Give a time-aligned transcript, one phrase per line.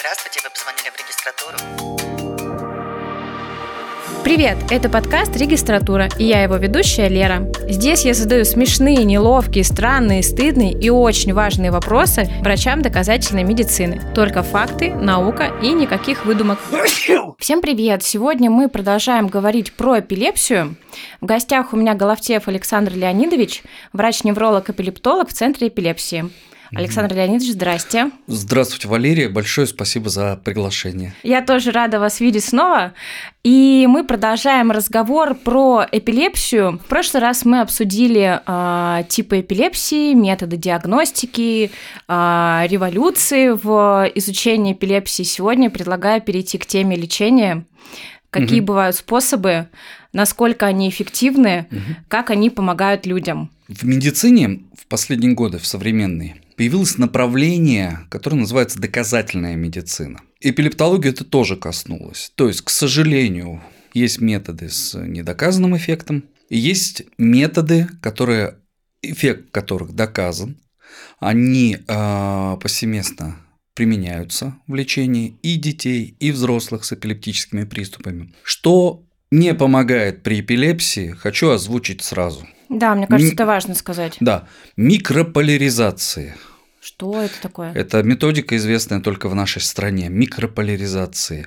[0.00, 1.58] Здравствуйте, вы позвонили в регистратуру.
[4.24, 7.52] Привет, это подкаст «Регистратура» и я его ведущая Лера.
[7.68, 14.00] Здесь я задаю смешные, неловкие, странные, стыдные и очень важные вопросы врачам доказательной медицины.
[14.14, 16.58] Только факты, наука и никаких выдумок.
[17.38, 18.02] Всем привет!
[18.02, 20.76] Сегодня мы продолжаем говорить про эпилепсию.
[21.20, 23.62] В гостях у меня Головтеев Александр Леонидович,
[23.92, 26.30] врач-невролог-эпилептолог в Центре эпилепсии.
[26.72, 28.10] Александр Леонидович, здрасте.
[28.28, 29.28] Здравствуйте, Валерия.
[29.28, 31.14] Большое спасибо за приглашение.
[31.22, 32.92] Я тоже рада вас видеть снова.
[33.42, 36.78] И мы продолжаем разговор про эпилепсию.
[36.78, 41.70] В прошлый раз мы обсудили э, типы эпилепсии, методы диагностики,
[42.06, 45.24] э, революции в изучении эпилепсии.
[45.24, 47.64] Сегодня предлагаю перейти к теме лечения.
[48.30, 48.68] Какие угу.
[48.68, 49.66] бывают способы,
[50.12, 51.80] насколько они эффективны, угу.
[52.06, 53.50] как они помогают людям.
[53.66, 60.20] В медицине в последние годы, в современной, появилось направление, которое называется доказательная медицина.
[60.42, 62.32] Эпилептология это тоже коснулось.
[62.34, 63.62] То есть, к сожалению,
[63.94, 68.58] есть методы с недоказанным эффектом, и есть методы, которые,
[69.00, 70.58] эффект которых доказан,
[71.18, 73.38] они э, повсеместно
[73.72, 78.34] применяются в лечении и детей, и взрослых с эпилептическими приступами.
[78.42, 82.46] Что не помогает при эпилепсии, хочу озвучить сразу.
[82.70, 83.34] Да, мне кажется, Ми...
[83.34, 84.16] это важно сказать.
[84.20, 86.34] Да, микрополяризации–
[86.80, 87.72] что это такое?
[87.74, 91.46] Это методика, известная только в нашей стране, микрополяризации.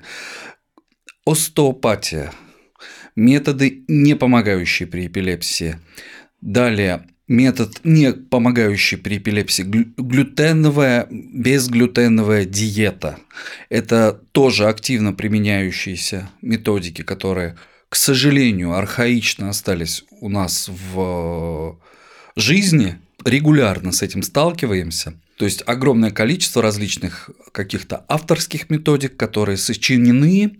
[1.25, 2.31] Остеопатия.
[3.15, 5.79] Методы, не помогающие при эпилепсии.
[6.41, 13.17] Далее, метод, не помогающий при эпилепсии, глютеновая, безглютеновая диета.
[13.69, 17.57] Это тоже активно применяющиеся методики, которые,
[17.93, 21.77] к сожалению, архаично остались у нас в
[22.35, 25.13] жизни, регулярно с этим сталкиваемся.
[25.37, 30.57] То есть огромное количество различных каких-то авторских методик, которые сочинены,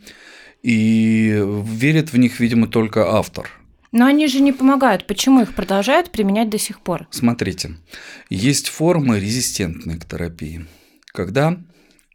[0.62, 3.50] и верит в них, видимо, только автор.
[3.92, 5.08] Но они же не помогают.
[5.08, 7.08] Почему их продолжают применять до сих пор?
[7.10, 7.78] Смотрите,
[8.30, 10.68] есть формы резистентной к терапии,
[11.08, 11.58] когда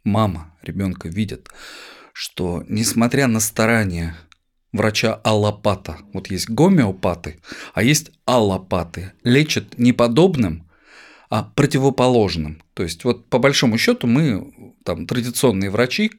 [0.05, 1.49] мама ребенка видит,
[2.13, 4.15] что несмотря на старания
[4.71, 7.39] врача аллопата, вот есть гомеопаты,
[7.73, 10.69] а есть аллопаты, лечат неподобным,
[11.29, 12.61] а противоположным.
[12.73, 16.11] То есть вот по большому счету мы, там, традиционные врачи,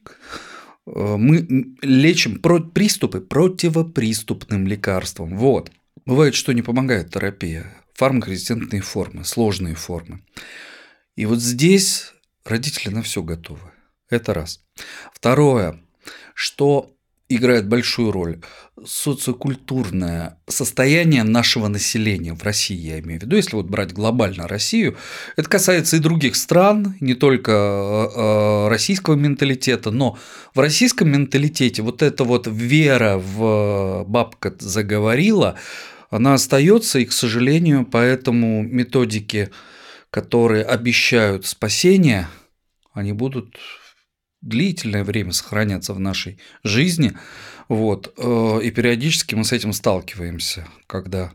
[0.86, 5.36] э, мы лечим приступы противоприступным лекарством.
[5.36, 5.70] Вот.
[6.06, 7.76] Бывает, что не помогает терапия.
[7.94, 10.24] Фармакорезистентные формы, сложные формы.
[11.16, 12.12] И вот здесь
[12.44, 13.72] родители на все готовы.
[14.08, 14.64] Это раз.
[15.12, 15.80] Второе,
[16.34, 16.96] что
[17.30, 18.40] играет большую роль.
[18.84, 24.96] Социокультурное состояние нашего населения в России, я имею в виду, если вот брать глобально Россию,
[25.36, 30.18] это касается и других стран, не только э, э, российского менталитета, но
[30.54, 35.56] в российском менталитете вот эта вот вера в бабка заговорила,
[36.10, 39.50] она остается, и, к сожалению, поэтому методики,
[40.10, 42.26] которые обещают спасение,
[42.92, 43.56] они будут
[44.40, 47.12] длительное время сохраняться в нашей жизни.
[47.68, 48.12] Вот.
[48.16, 51.32] Э, и периодически мы с этим сталкиваемся, когда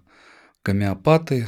[0.64, 1.48] гомеопаты,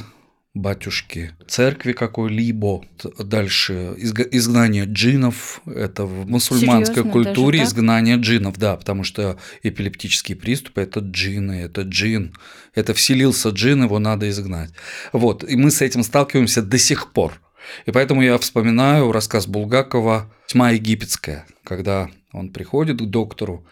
[0.54, 2.84] батюшки церкви какой-либо,
[3.18, 10.80] дальше изгнание джинов, это в мусульманской Серьезно, культуре изгнание джинов, да, потому что эпилептические приступы–
[10.82, 12.34] это джины, это джин,
[12.74, 14.70] это вселился джин, его надо изгнать.
[15.12, 17.40] Вот, и мы с этим сталкиваемся до сих пор–
[17.86, 23.66] и поэтому я вспоминаю рассказ Булгакова «Тьма египетская», когда он приходит к доктору,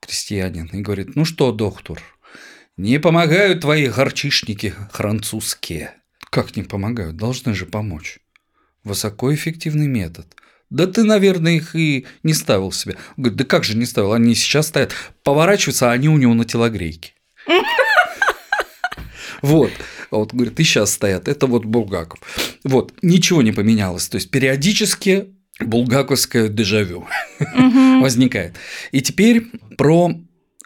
[0.00, 2.02] крестьянин, и говорит, ну что, доктор,
[2.78, 5.94] не помогают твои горчишники французские.
[6.30, 7.16] Как не помогают?
[7.16, 8.20] Должны же помочь.
[8.84, 10.26] Высокоэффективный метод.
[10.70, 12.96] Да ты, наверное, их и не ставил себе.
[13.18, 14.14] Говорит, да как же не ставил?
[14.14, 14.92] Они сейчас стоят,
[15.22, 17.12] поворачиваются, а они у него на телогрейке.
[19.42, 19.70] Вот.
[20.10, 21.28] А вот, говорит, и сейчас стоят.
[21.28, 22.18] Это вот Булгаков.
[22.64, 24.08] Вот, ничего не поменялось.
[24.08, 27.06] То есть периодически булгаковское дежавю
[28.00, 28.56] возникает.
[28.92, 29.46] И теперь
[29.76, 30.12] про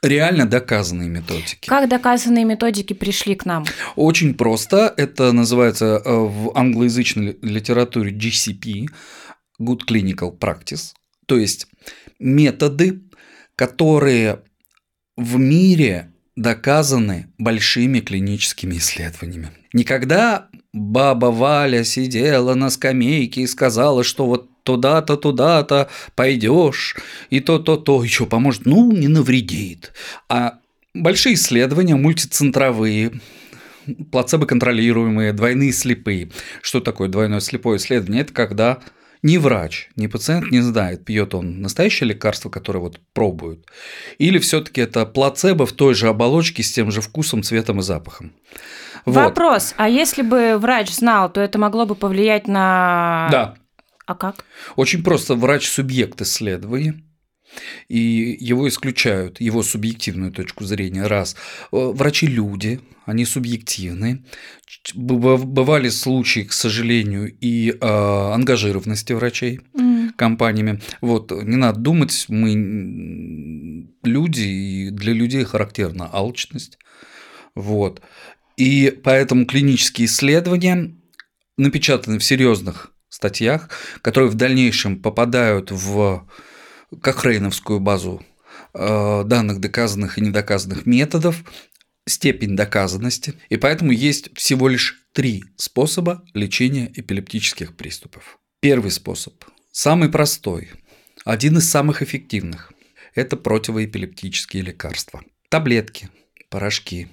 [0.02, 1.66] реально доказанные методики.
[1.66, 3.64] Как доказанные методики пришли к нам?
[3.96, 4.94] Очень просто.
[4.96, 8.86] Это называется э, в англоязычной литературе GCP–
[9.60, 10.92] Good Clinical Practice.
[11.26, 11.66] То есть
[12.18, 13.02] методы,
[13.56, 14.42] которые
[15.16, 19.50] в мире доказаны большими клиническими исследованиями.
[19.72, 26.94] Никогда баба Валя сидела на скамейке и сказала, что вот туда-то, туда-то пойдешь,
[27.30, 28.66] и то-то-то еще поможет.
[28.66, 29.92] Ну, не навредит.
[30.28, 30.58] А
[30.92, 33.12] большие исследования, мультицентровые,
[34.10, 36.30] плацебо-контролируемые, двойные слепые.
[36.60, 38.20] Что такое двойное слепое исследование?
[38.20, 38.78] Это когда
[39.22, 43.64] ни врач, ни пациент не знает, пьет он настоящее лекарство, которое вот пробуют,
[44.18, 48.32] или все-таки это плацебо в той же оболочке с тем же вкусом, цветом и запахом.
[49.06, 49.14] Вот.
[49.14, 53.28] Вопрос: а если бы врач знал, то это могло бы повлиять на.
[53.32, 53.54] Да.
[54.08, 54.46] А как?
[54.76, 55.34] Очень просто.
[55.34, 56.94] Врач субъект исследования
[57.88, 61.36] и его исключают, его субъективную точку зрения, раз.
[61.72, 64.24] Э, врачи люди, они субъективны.
[64.94, 70.12] Бывали случаи, к сожалению, и э, ангажированности врачей mm.
[70.16, 70.80] компаниями.
[71.02, 76.78] Вот, не надо думать, мы люди, и для людей характерна алчность.
[77.54, 78.00] Вот.
[78.56, 80.94] И поэтому клинические исследования
[81.58, 83.68] напечатаны в серьезных статьях,
[84.00, 86.26] которые в дальнейшем попадают в
[87.02, 88.24] Кохрейновскую базу
[88.74, 91.42] э, данных доказанных и недоказанных методов,
[92.06, 98.38] степень доказанности, и поэтому есть всего лишь три способа лечения эпилептических приступов.
[98.60, 99.34] Первый способ,
[99.72, 100.70] самый простой,
[101.24, 102.72] один из самых эффективных–
[103.16, 105.22] это противоэпилептические лекарства.
[105.48, 106.08] Таблетки,
[106.50, 107.08] порошки,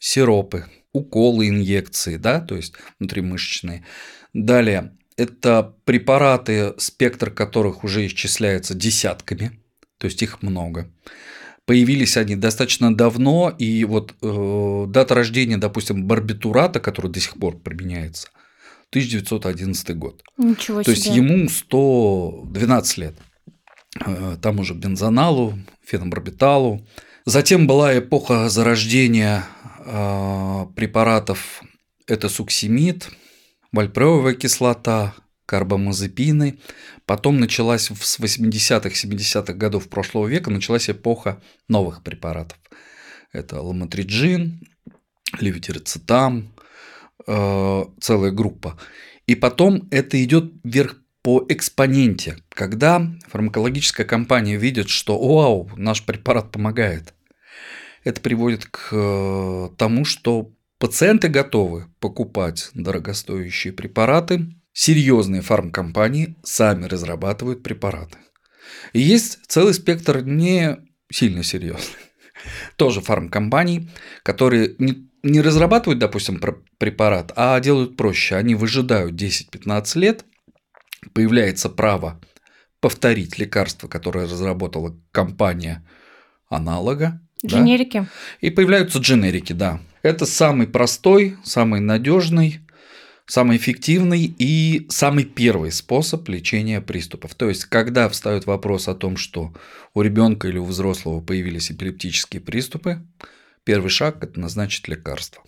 [0.00, 3.84] сиропы, уколы, инъекции, да, то есть внутримышечные.
[4.32, 9.60] Далее это препараты, спектр которых уже исчисляется десятками,
[9.98, 10.90] то есть их много.
[11.66, 17.56] Появились они достаточно давно, и вот э, дата рождения, допустим, барбитурата, который до сих пор
[17.56, 18.28] применяется,
[18.90, 20.22] 1911 год.
[20.36, 23.14] Ничего то есть ему 112 лет.
[24.04, 26.86] Э, там уже бензоналу, фенобарбиталу.
[27.24, 29.46] Затем была эпоха зарождения
[29.78, 31.62] э, препаратов,
[32.06, 33.08] это суксимид,
[33.74, 35.14] вальпроевая кислота,
[35.46, 36.58] карбамазепины.
[37.06, 42.58] Потом началась с 80-х, 70-х годов прошлого века началась эпоха новых препаратов.
[43.32, 44.60] Это ламотриджин,
[45.40, 46.54] левитирацетам,
[47.26, 48.78] э, целая группа.
[49.26, 56.52] И потом это идет вверх по экспоненте, когда фармакологическая компания видит, что вау, наш препарат
[56.52, 57.14] помогает.
[58.04, 60.52] Это приводит к э, тому, что
[60.84, 68.18] Пациенты готовы покупать дорогостоящие препараты, серьезные фармкомпании сами разрабатывают препараты.
[68.92, 70.76] И есть целый спектр не
[71.10, 71.96] сильно серьезных
[72.76, 73.88] тоже фармкомпаний,
[74.22, 76.38] которые не, разрабатывают, допустим,
[76.76, 78.36] препарат, а делают проще.
[78.36, 80.26] Они выжидают 10-15 лет,
[81.14, 82.20] появляется право
[82.80, 85.82] повторить лекарство, которое разработала компания
[86.50, 87.23] аналога.
[87.44, 87.98] Дженерики.
[87.98, 88.08] Да?
[88.40, 89.80] И появляются дженерики, да.
[90.02, 92.60] Это самый простой, самый надежный,
[93.26, 97.34] самый эффективный и самый первый способ лечения приступов.
[97.34, 99.54] То есть, когда встает вопрос о том, что
[99.94, 103.02] у ребенка или у взрослого появились эпилептические приступы,
[103.64, 105.42] первый шаг– это назначить лекарство.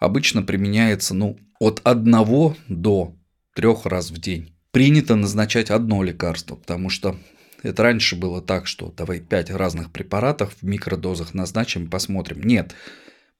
[0.00, 3.14] Обычно применяется ну, от одного до
[3.54, 4.56] трех раз в день.
[4.70, 7.16] Принято назначать одно лекарство, потому что
[7.64, 12.42] это раньше было так, что давай пять разных препаратов в микродозах назначим, посмотрим.
[12.42, 12.74] Нет,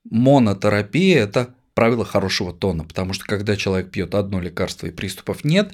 [0.03, 5.73] монотерапия– это правило хорошего тона, потому что когда человек пьет одно лекарство и приступов нет,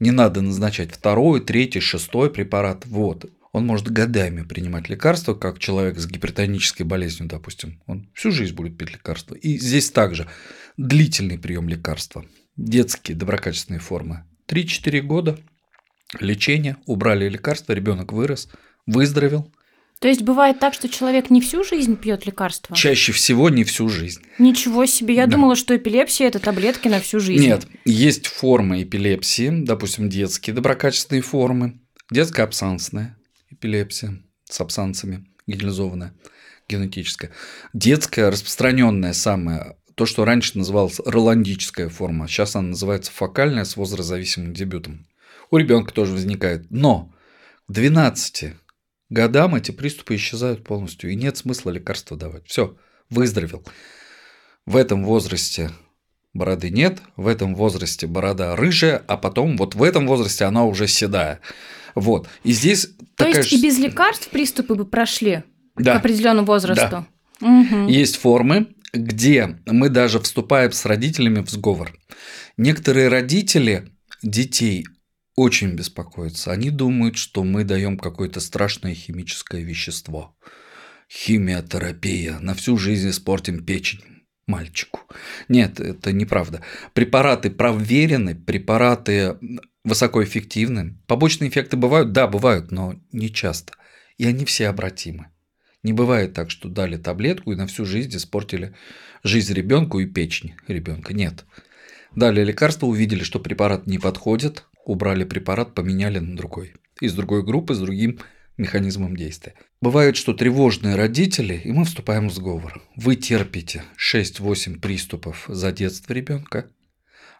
[0.00, 2.86] не надо назначать второй, третий, шестой препарат.
[2.86, 3.30] Вот.
[3.52, 7.82] Он может годами принимать лекарства, как человек с гипертонической болезнью, допустим.
[7.86, 9.34] Он всю жизнь будет пить лекарства.
[9.34, 10.26] И здесь также
[10.78, 12.24] длительный прием лекарства,
[12.56, 14.24] детские доброкачественные формы.
[14.48, 15.38] 3-4 года
[16.20, 18.48] лечения, убрали лекарства, ребенок вырос,
[18.86, 19.50] выздоровел–
[20.02, 22.74] то есть бывает так, что человек не всю жизнь пьет лекарства?
[22.74, 24.20] Чаще всего не всю жизнь.
[24.36, 25.32] Ничего себе, я да.
[25.36, 27.44] думала, что эпилепсия это таблетки на всю жизнь.
[27.44, 31.78] Нет, есть формы эпилепсии, допустим, детские доброкачественные формы,
[32.10, 33.16] детская абсансная
[33.48, 36.12] эпилепсия с абсансами, генерализованная,
[36.68, 37.30] генетическая.
[37.72, 44.52] Детская распространенная самая то, что раньше называлось роландическая форма, сейчас она называется фокальная с возрастзависимым
[44.52, 45.06] дебютом.
[45.52, 46.70] У ребенка тоже возникает.
[46.70, 47.12] Но
[47.68, 48.54] к 12
[49.10, 52.46] годам эти приступы исчезают полностью, и нет смысла лекарства давать.
[52.46, 52.74] Все,
[53.10, 53.62] выздоровел.
[54.64, 55.70] В этом возрасте
[56.32, 60.88] бороды нет, в этом возрасте борода рыжая, а потом вот в этом возрасте она уже
[60.88, 61.40] седая.
[61.94, 62.30] Вот.
[62.44, 63.56] И здесь То такая есть же...
[63.56, 65.42] и без лекарств приступы бы прошли
[65.76, 65.92] да.
[65.92, 67.06] к определенному возрасту.
[67.40, 67.46] Да.
[67.46, 67.88] Угу.
[67.90, 71.92] Есть формы, где мы даже вступаем с родителями в сговор.
[72.56, 73.90] Некоторые родители
[74.22, 74.86] детей
[75.36, 76.52] очень беспокоятся.
[76.52, 80.36] Они думают, что мы даем какое-то страшное химическое вещество.
[81.10, 82.38] Химиотерапия.
[82.38, 84.02] На всю жизнь испортим печень
[84.46, 85.00] мальчику.
[85.48, 86.62] Нет, это неправда.
[86.94, 89.38] Препараты проверены, препараты
[89.84, 90.98] высокоэффективны.
[91.06, 92.12] Побочные эффекты бывают?
[92.12, 93.74] Да, бывают, но не часто.
[94.18, 95.28] И они все обратимы.
[95.82, 98.74] Не бывает так, что дали таблетку и на всю жизнь испортили
[99.24, 101.12] жизнь ребенку и печень ребенка.
[101.12, 101.44] Нет.
[102.14, 106.74] Дали лекарство, увидели, что препарат не подходит, убрали препарат, поменяли на другой.
[107.00, 108.18] Из другой группы, с другим
[108.56, 109.54] механизмом действия.
[109.80, 112.82] Бывает, что тревожные родители, и мы вступаем в сговор.
[112.96, 116.70] Вы терпите 6-8 приступов за детство ребенка,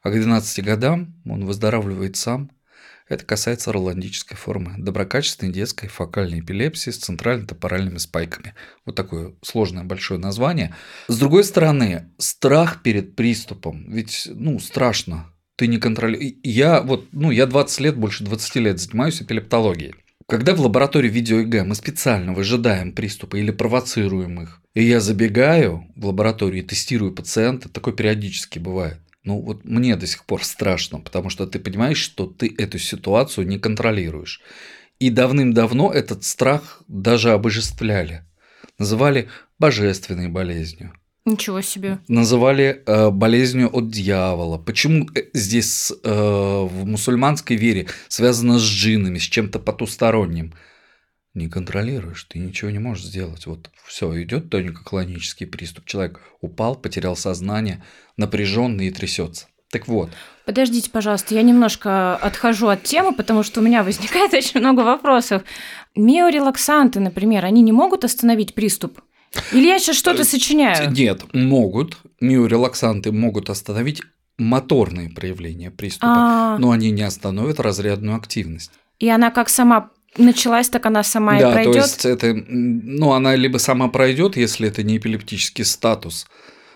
[0.03, 2.51] а к 12 годам он выздоравливает сам.
[3.09, 8.55] Это касается роландической формы, доброкачественной детской фокальной эпилепсии с центрально-топоральными спайками.
[8.87, 10.75] Вот такое сложное большое название.
[11.09, 13.91] С другой стороны, страх перед приступом.
[13.91, 15.32] Ведь, ну, страшно.
[15.57, 16.35] Ты не контролируешь.
[16.43, 19.95] Я вот, ну, я 20 лет, больше 20 лет занимаюсь эпилептологией.
[20.29, 26.07] Когда в лаборатории видео-ЭГ мы специально выжидаем приступы или провоцируем их, и я забегаю в
[26.07, 28.99] лабораторию и тестирую пациента, такое периодически бывает.
[29.25, 33.47] Ну вот мне до сих пор страшно, потому что ты понимаешь, что ты эту ситуацию
[33.47, 34.41] не контролируешь.
[34.99, 38.25] И давным-давно этот страх даже обожествляли.
[38.79, 39.29] Называли
[39.59, 40.93] божественной болезнью.
[41.25, 41.99] Ничего себе.
[42.09, 44.59] Называли э, болезнью от дьявола.
[44.59, 50.53] Почему э, здесь э, в мусульманской вере связано с джинами, с чем-то потусторонним?
[51.35, 53.47] Не контролируешь, ты ничего не можешь сделать.
[53.47, 55.87] Вот все, идет тонико-клонический приступ.
[55.87, 57.85] Человек упал, потерял сознание,
[58.17, 59.47] напряженный и трясется.
[59.71, 60.11] Так вот.
[60.45, 65.45] Подождите, пожалуйста, я немножко отхожу от темы, потому что у меня возникает очень много вопросов.
[65.95, 69.01] Миорелаксанты, например, они не могут остановить приступ?
[69.53, 70.91] Или я сейчас что-то сочиняю?
[70.91, 71.99] Нет, могут.
[72.21, 74.03] Миорелаксанты могут остановить
[74.39, 76.59] моторные проявления приступа, А-а-а.
[76.59, 78.71] но они не остановят разрядную активность.
[78.99, 81.75] И она как сама началась, так она сама да, и пройдет.
[81.75, 86.27] Да, то есть это, ну, она либо сама пройдет, если это не эпилептический статус.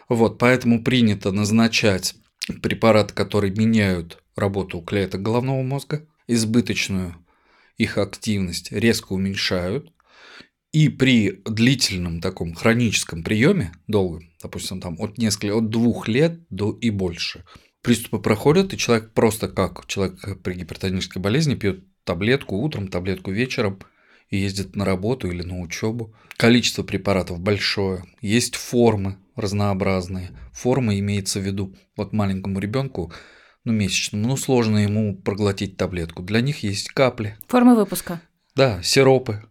[0.08, 2.14] Вот, поэтому принято назначать
[2.62, 7.16] препараты, которые меняют работу клеток головного мозга, избыточную
[7.76, 9.90] их активность резко уменьшают,
[10.76, 16.70] и при длительном таком хроническом приеме, долгом, допустим, там от нескольких, от двух лет до
[16.70, 17.46] и больше,
[17.80, 23.78] приступы проходят, и человек просто как человек при гипертонической болезни пьет таблетку утром, таблетку вечером
[24.28, 26.14] и ездит на работу или на учебу.
[26.36, 30.32] Количество препаратов большое, есть формы разнообразные.
[30.52, 33.14] Форма имеется в виду вот маленькому ребенку,
[33.64, 36.22] ну месячному, ну сложно ему проглотить таблетку.
[36.22, 37.38] Для них есть капли.
[37.48, 38.20] Формы выпуска.
[38.54, 39.42] Да, сиропы,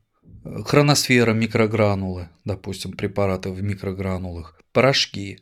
[0.65, 5.39] хроносфера, микрогранулы, допустим, препараты в микрогранулах, порошки.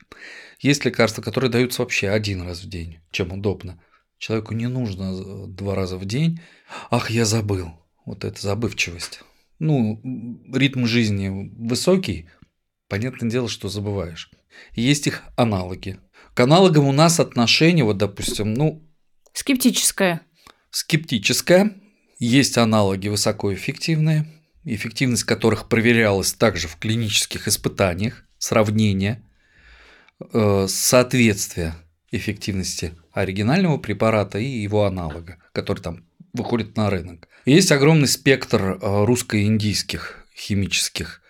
[0.59, 3.81] Есть лекарства, которые даются вообще один раз в день, чем удобно.
[4.17, 6.39] Человеку не нужно два раза в день.
[6.89, 7.71] Ах, я забыл.
[8.05, 9.21] Вот эта забывчивость.
[9.59, 10.01] Ну,
[10.53, 12.29] ритм жизни высокий,
[12.89, 14.29] понятное дело, что забываешь.
[14.75, 15.99] Есть их аналоги.
[16.33, 18.87] К аналогам у нас отношение, вот, допустим, ну...
[19.33, 20.21] Скептическое.
[20.69, 21.75] Скептическое.
[22.19, 24.25] Есть аналоги высокоэффективные,
[24.65, 29.23] эффективность которых проверялась также в клинических испытаниях, сравнение,
[30.33, 31.75] э, соответствие
[32.11, 37.27] эффективности оригинального препарата и его аналога, который там выходит на рынок.
[37.45, 41.21] Есть огромный спектр э, русско-индийских химических,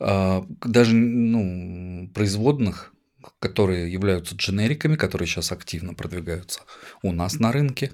[0.00, 2.92] э, даже ну, производных,
[3.40, 6.60] которые являются дженериками, которые сейчас активно продвигаются
[7.02, 7.92] у нас на рынке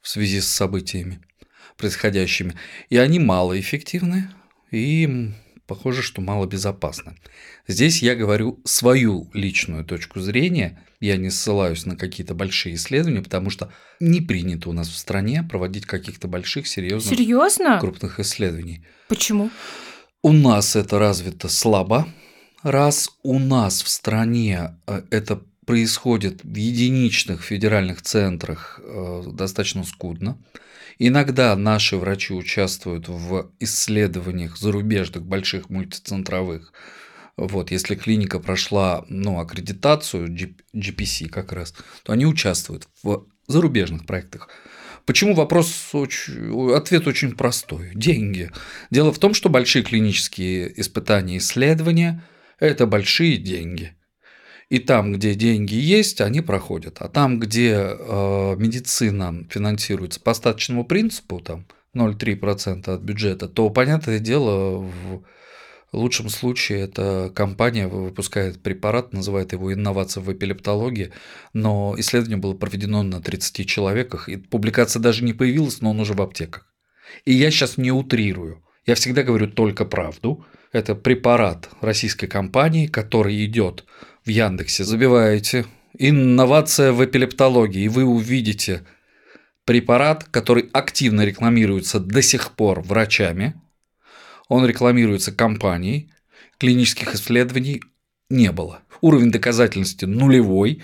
[0.00, 1.20] в связи с событиями
[1.80, 2.54] происходящими.
[2.88, 4.30] И они малоэффективны,
[4.70, 5.30] и
[5.66, 7.14] похоже, что малобезопасны.
[7.66, 13.50] Здесь я говорю свою личную точку зрения, я не ссылаюсь на какие-то большие исследования, потому
[13.50, 17.78] что не принято у нас в стране проводить каких-то больших, серьезных, Серьезно?
[17.80, 18.84] крупных исследований.
[19.08, 19.50] Почему?
[20.22, 22.06] У нас это развито слабо.
[22.62, 30.36] Раз у нас в стране э, это происходит в единичных федеральных центрах э, достаточно скудно.
[31.02, 36.74] Иногда наши врачи участвуют в исследованиях зарубежных больших мультицентровых.
[37.38, 40.28] Вот, если клиника прошла ну, аккредитацию
[40.74, 44.50] GPC как раз, то они участвуют в зарубежных проектах.
[45.06, 47.92] Почему вопрос очень, ответ очень простой.
[47.94, 48.50] Деньги.
[48.90, 52.22] Дело в том, что большие клинические испытания и исследования–
[52.58, 53.94] это большие деньги–
[54.70, 56.98] и там, где деньги есть, они проходят.
[57.00, 64.20] А там, где э, медицина финансируется по остаточному принципу, там 0,3% от бюджета, то, понятное
[64.20, 65.24] дело, в
[65.92, 71.10] лучшем случае эта компания выпускает препарат, называет его инновация в эпилептологии,
[71.52, 76.14] но исследование было проведено на 30 человеках, и публикация даже не появилась, но он уже
[76.14, 76.72] в аптеках.
[77.24, 78.62] И я сейчас не утрирую.
[78.86, 80.46] Я всегда говорю только правду.
[80.72, 83.84] Это препарат российской компании, который идет
[84.30, 85.66] Яндексе, забиваете
[85.98, 88.82] «инновация в эпилептологии», и вы увидите
[89.64, 93.54] препарат, который активно рекламируется до сих пор врачами,
[94.48, 96.10] он рекламируется компанией,
[96.58, 97.82] клинических исследований
[98.28, 98.80] не было.
[99.00, 100.82] Уровень доказательности нулевой,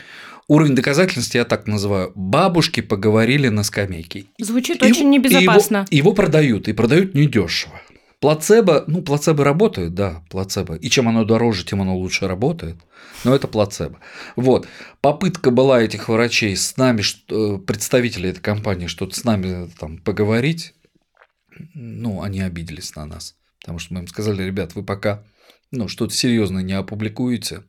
[0.49, 2.12] Уровень доказательности я так называю.
[2.15, 4.26] Бабушки поговорили на скамейке.
[4.38, 5.87] Звучит И- очень небезопасно.
[5.91, 7.81] и Его, его продают, и продают недешево.
[8.26, 10.75] Плацебо, ну, плацебо работает, да, плацебо.
[10.75, 12.76] И чем оно дороже, тем оно лучше работает.
[13.23, 14.00] Но это плацебо.
[14.35, 14.66] Вот.
[15.00, 20.75] Попытка была этих врачей с нами, что- представителей этой компании, что-то с нами там поговорить.
[21.75, 23.37] Ну, они обиделись на нас.
[23.61, 25.23] Потому что мы им сказали, ребят, вы пока
[25.71, 27.62] ну, что-то серьезное не опубликуете,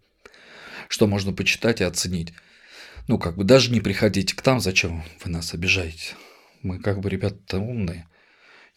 [0.89, 2.33] что можно почитать и оценить.
[3.07, 6.15] Ну, как бы даже не приходите к нам, зачем вы нас обижаете?
[6.63, 8.07] Мы как бы ребята умные,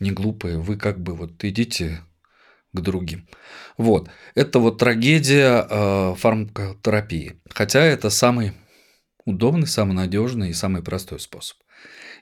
[0.00, 2.00] не глупые, вы как бы вот идите
[2.72, 3.28] к другим.
[3.76, 7.40] Вот, это вот трагедия э, фармакотерапии.
[7.48, 8.52] Хотя это самый
[9.24, 11.56] удобный, самый надежный и самый простой способ.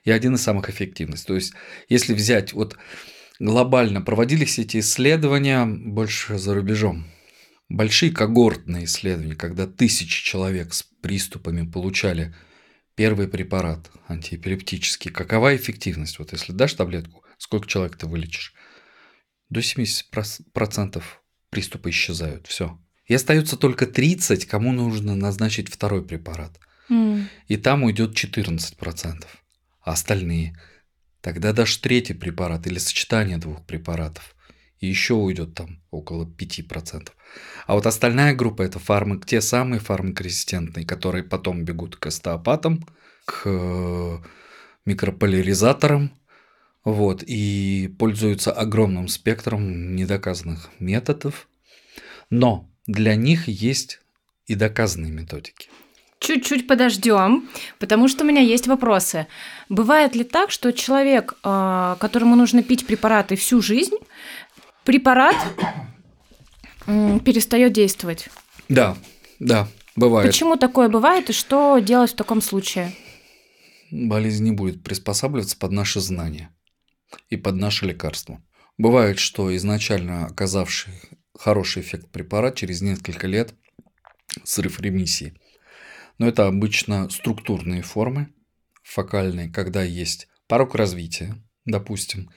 [0.03, 1.23] И один из самых эффективных.
[1.23, 1.53] То есть,
[1.87, 2.77] если взять вот
[3.39, 7.05] глобально, проводились эти исследования больше за рубежом.
[7.69, 12.33] Большие когортные исследования, когда тысячи человек с приступами получали
[12.95, 15.11] первый препарат антиэпилептический.
[15.11, 16.17] Какова эффективность?
[16.19, 18.53] Вот если дашь таблетку, сколько человек ты вылечишь?
[19.49, 21.01] До 70%
[21.49, 22.45] приступы исчезают.
[22.45, 22.79] Все.
[23.07, 26.59] И остается только 30, кому нужно назначить второй препарат.
[26.89, 27.27] М.
[27.47, 29.25] И там уйдет 14%.
[29.81, 30.55] А остальные?
[31.21, 34.35] Тогда дашь третий препарат или сочетание двух препаратов.
[34.77, 37.09] И еще уйдет там около 5%.
[37.65, 42.87] А вот остальная группа это фармак, те самые фармакорезистентные, которые потом бегут к остеопатам,
[43.25, 44.17] к э,
[44.85, 46.11] микрополяризаторам,
[46.83, 51.47] вот, и пользуются огромным спектром недоказанных методов.
[52.29, 53.99] Но для них есть
[54.47, 55.69] и доказанные методики.
[56.19, 57.47] Чуть-чуть подождем,
[57.79, 59.27] потому что у меня есть вопросы.
[59.69, 63.95] Бывает ли так, что человек, а, которому нужно пить препараты всю жизнь,
[64.83, 65.35] препарат
[66.85, 68.29] перестает действовать?
[68.67, 68.97] Да,
[69.39, 70.29] да, бывает.
[70.29, 72.93] Почему такое бывает и что делать в таком случае?
[73.91, 76.51] болезнь не будет приспосабливаться под наши знания
[77.29, 78.43] и под наше лекарство.
[78.77, 80.93] Бывает, что изначально оказавший
[81.37, 83.53] хороший эффект препарат через несколько лет
[84.43, 85.33] срыв ремиссии.
[86.17, 88.33] Но это обычно структурные формы,
[88.83, 92.29] фокальные, когда есть порог развития, допустим,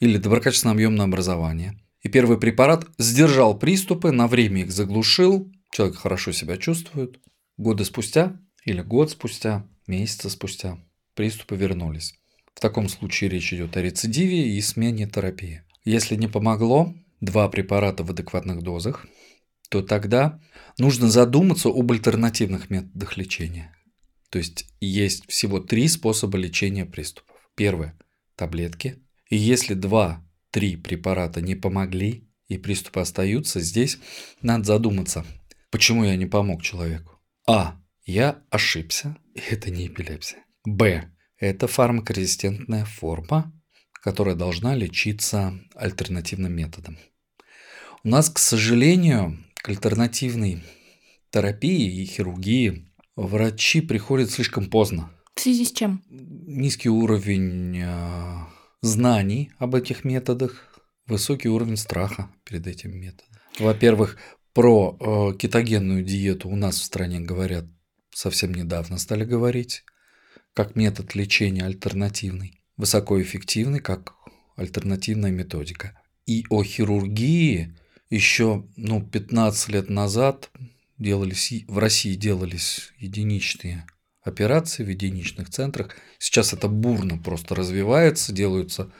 [0.00, 1.80] или доброкачественное объемное образование.
[2.02, 7.18] И первый препарат сдержал приступы, на время их заглушил, человек хорошо себя чувствует.
[7.56, 10.78] Годы спустя или год спустя, месяца спустя
[11.14, 12.17] приступы вернулись.
[12.58, 15.62] В таком случае речь идет о рецидиве и смене терапии.
[15.84, 19.06] Если не помогло два препарата в адекватных дозах,
[19.70, 20.40] то тогда
[20.76, 23.76] нужно задуматься об альтернативных методах лечения.
[24.30, 27.36] То есть есть всего три способа лечения приступов.
[27.54, 27.96] Первое–
[28.34, 28.96] таблетки.
[29.30, 33.98] И если два-три препарата не помогли и приступы остаются, здесь
[34.42, 35.24] надо задуматься,
[35.70, 37.20] почему я не помог человеку.
[37.46, 37.80] А.
[38.04, 40.44] Я ошибся, и это не эпилепсия.
[40.64, 41.12] Б.
[41.38, 43.52] Это фармакорезистентная форма,
[44.02, 46.98] которая должна лечиться альтернативным методом.
[48.02, 50.62] У нас, к сожалению, к альтернативной
[51.30, 55.10] терапии и хирургии врачи приходят слишком поздно.
[55.34, 56.02] В связи с чем?
[56.08, 58.36] Низкий уровень э,
[58.82, 63.26] знаний об этих методах, высокий уровень страха перед этим методом.
[63.58, 64.16] Во-первых,
[64.52, 67.66] про э, кетогенную диету у нас в стране говорят
[68.12, 69.84] совсем недавно стали говорить,
[70.58, 74.14] как метод лечения альтернативный, высокоэффективный, как
[74.56, 75.96] альтернативная методика.
[76.26, 77.78] И о хирургии
[78.10, 80.50] еще ну, 15 лет назад
[80.98, 83.86] делались, в России делались единичные
[84.24, 85.94] операции в единичных центрах.
[86.18, 88.90] Сейчас это бурно просто развивается, делаются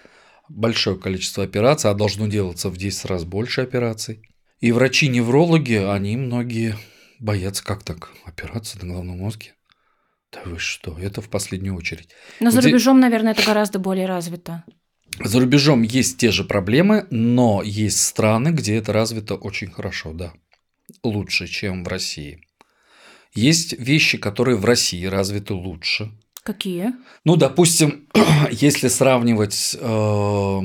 [0.48, 4.22] большое количество операций, а должно делаться в 10 раз больше операций.
[4.60, 6.76] И врачи-неврологи, они многие
[7.18, 9.54] боятся, как так, операция на головном мозге?
[10.32, 12.10] Да вы что, это в последнюю очередь.
[12.40, 14.64] Но за Где- рубежом, наверное, это гораздо более развито.
[15.24, 20.32] За рубежом есть те же проблемы, но есть страны, где это развито очень хорошо, да.
[21.02, 22.40] Лучше, чем в России.
[23.34, 26.10] Есть вещи, которые в России развиты лучше.
[26.42, 26.92] Какие?
[27.24, 28.08] Ну, допустим,
[28.50, 30.60] если сравнивать э,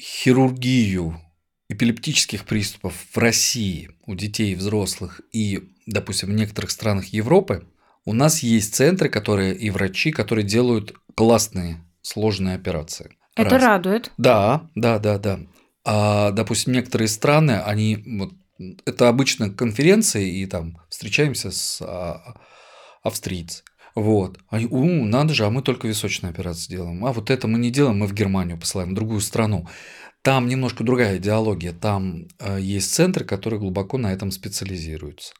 [0.00, 1.20] хирургию
[1.68, 7.66] эпилептических приступов в России у детей и взрослых и, допустим, в некоторых странах Европы,
[8.04, 13.16] у нас есть центры, которые и врачи, которые делают классные сложные операции.
[13.36, 13.62] Это Раз.
[13.62, 14.12] радует.
[14.18, 15.40] Да, да, да, да.
[15.84, 18.32] А, допустим, некоторые страны, они вот
[18.84, 22.36] это обычно конференции, и там встречаемся с а,
[23.02, 23.64] австрийцами.
[23.94, 24.38] Вот.
[24.48, 27.04] Они, у, надо же, а мы только височные операции делаем.
[27.04, 29.68] А вот это мы не делаем, мы в Германию посылаем, в другую страну.
[30.22, 31.72] Там немножко другая идеология.
[31.72, 35.34] Там э, есть центры, которые глубоко на этом специализируются.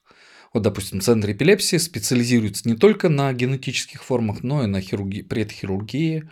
[0.53, 6.29] Вот, допустим, центр эпилепсии специализируется не только на генетических формах, но и на хирургии, предхирургии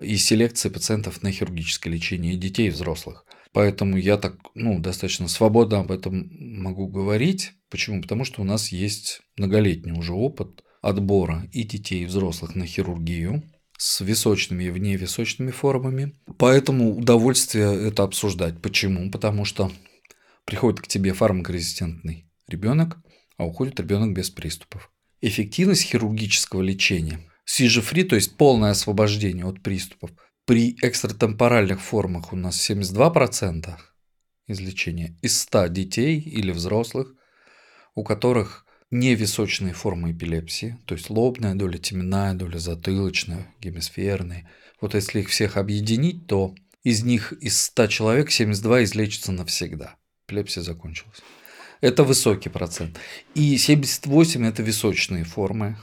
[0.00, 3.24] и селекции пациентов на хирургическое лечение детей, и взрослых.
[3.52, 7.52] Поэтому я так, ну, достаточно свободно об этом могу говорить.
[7.70, 8.02] Почему?
[8.02, 13.42] Потому что у нас есть многолетний уже опыт отбора и детей, и взрослых на хирургию
[13.78, 16.14] с височными и вневисочными формами.
[16.36, 18.60] Поэтому удовольствие это обсуждать.
[18.60, 19.10] Почему?
[19.10, 19.72] Потому что
[20.44, 22.98] приходит к тебе фармакорезистентный ребенок,
[23.38, 24.92] а уходит ребенок без приступов.
[25.22, 30.10] Эффективность хирургического лечения seizure то есть полное освобождение от приступов,
[30.44, 33.76] при экстратемпоральных формах у нас 72%
[34.46, 37.14] излечения из 100 детей или взрослых,
[37.94, 44.50] у которых невисочные формы эпилепсии, то есть лобная доля, теменная доля, затылочная, гемисферная.
[44.80, 49.96] Вот если их всех объединить, то из них из 100 человек 72 излечатся навсегда.
[50.26, 51.18] Эпилепсия закончилась.
[51.80, 52.98] Это высокий процент.
[53.34, 55.76] И 78– это височные формы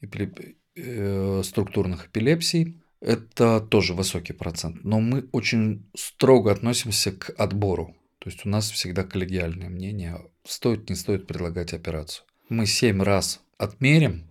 [0.00, 0.40] эпилеп...
[0.76, 2.80] э, структурных эпилепсий.
[3.00, 4.84] Это тоже высокий процент.
[4.84, 7.96] Но мы очень строго относимся к отбору.
[8.18, 12.24] То есть у нас всегда коллегиальное мнение, стоит, не стоит предлагать операцию.
[12.48, 14.30] Мы 7 раз отмерим,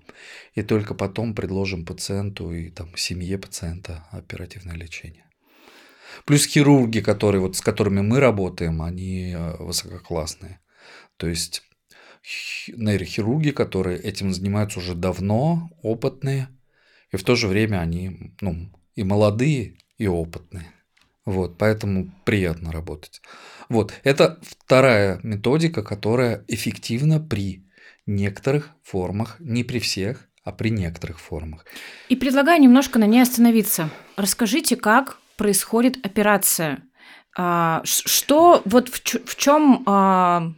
[0.53, 5.25] и только потом предложим пациенту и там, семье пациента оперативное лечение.
[6.25, 10.59] Плюс хирурги, которые, вот, с которыми мы работаем, они э, высококлассные.
[11.21, 11.61] То есть
[12.75, 16.47] нейрохирурги, которые этим занимаются уже давно, опытные,
[17.11, 20.65] и в то же время они ну, и молодые, и опытные.
[21.23, 23.21] Вот, поэтому приятно работать.
[23.69, 27.67] Вот, это вторая методика, которая эффективна при
[28.07, 31.67] некоторых формах, не при всех, а при некоторых формах.
[32.09, 33.91] И предлагаю немножко на ней остановиться.
[34.17, 36.79] Расскажите, как происходит операция.
[37.37, 40.53] А, что вот в, в чем а,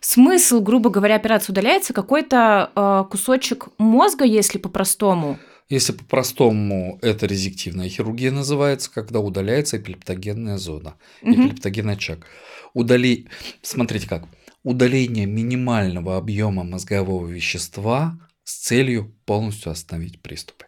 [0.00, 5.38] смысл, грубо говоря, операции удаляется какой-то э, кусочек мозга, если по-простому.
[5.68, 11.32] Если по-простому, это резективная хирургия называется, когда удаляется эпилептогенная зона, угу.
[11.32, 12.26] эпилептогенный очаг.
[12.72, 13.28] Удали...
[13.62, 14.24] Смотрите как.
[14.62, 20.66] Удаление минимального объема мозгового вещества с целью полностью остановить приступы.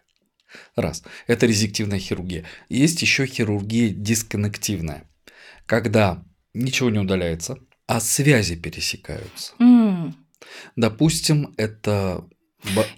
[0.75, 1.03] Раз.
[1.27, 2.45] Это резективная хирургия.
[2.69, 5.09] Есть еще хирургия дисконнективная,
[5.65, 7.57] когда ничего не удаляется,
[7.91, 9.51] а связи пересекаются.
[9.59, 10.13] Mm.
[10.77, 12.23] Допустим, это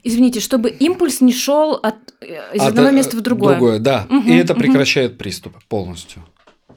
[0.04, 3.56] Извините, чтобы импульс не шел от э, из от, одного места в другое.
[3.56, 4.06] Другое, да.
[4.10, 4.62] Угу, и это угу.
[4.62, 6.24] прекращает приступы полностью.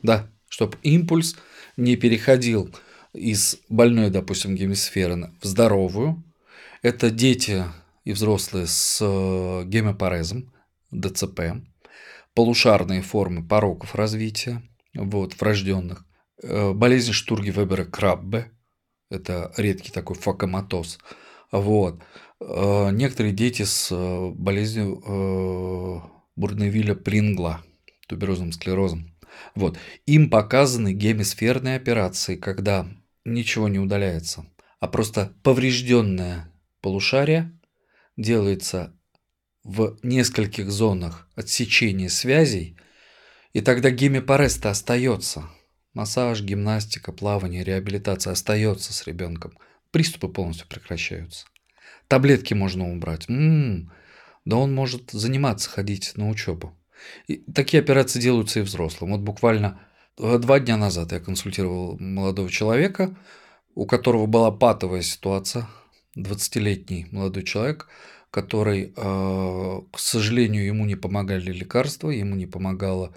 [0.02, 1.36] Да, чтобы импульс
[1.76, 2.74] не переходил
[3.12, 6.22] из больной, допустим, гемисферы в здоровую.
[6.80, 7.64] Это дети
[8.04, 10.52] и взрослые с э, гемопарезом,
[10.90, 11.40] ДЦП,
[12.34, 14.62] полушарные формы пороков развития,
[14.94, 16.05] вот, врожденных, Э,
[16.42, 18.52] болезнь штурги Вебера Краббе,
[19.10, 20.98] это редкий такой факоматоз.
[21.52, 22.02] Вот.
[22.40, 25.00] Э, некоторые дети с э, болезнью
[26.34, 27.62] Бурневиля Прингла,
[28.08, 29.16] туберозным склерозом.
[29.54, 29.78] Вот.
[30.06, 32.88] Им показаны гемисферные операции, когда
[33.24, 34.46] ничего не удаляется,
[34.80, 37.58] а просто поврежденное полушарие
[38.16, 38.94] делается
[39.62, 42.76] в нескольких зонах отсечения связей,
[43.52, 45.48] и тогда гемипарез-то остается–
[45.96, 49.56] Массаж, гимнастика, плавание, реабилитация остается с ребенком.
[49.92, 51.46] Приступы полностью прекращаются.
[52.06, 53.24] Таблетки можно убрать.
[53.30, 53.90] М-м,
[54.44, 56.76] да он может заниматься, ходить на учебу.
[57.28, 59.12] И такие операции делаются и взрослым.
[59.12, 59.80] Вот буквально
[60.18, 63.16] э, два дня назад я консультировал молодого человека,
[63.74, 65.66] у которого была патовая ситуация,
[66.14, 67.88] 20-летний молодой человек,
[68.30, 73.14] который, э, к сожалению, ему не помогали лекарства, ему не помогала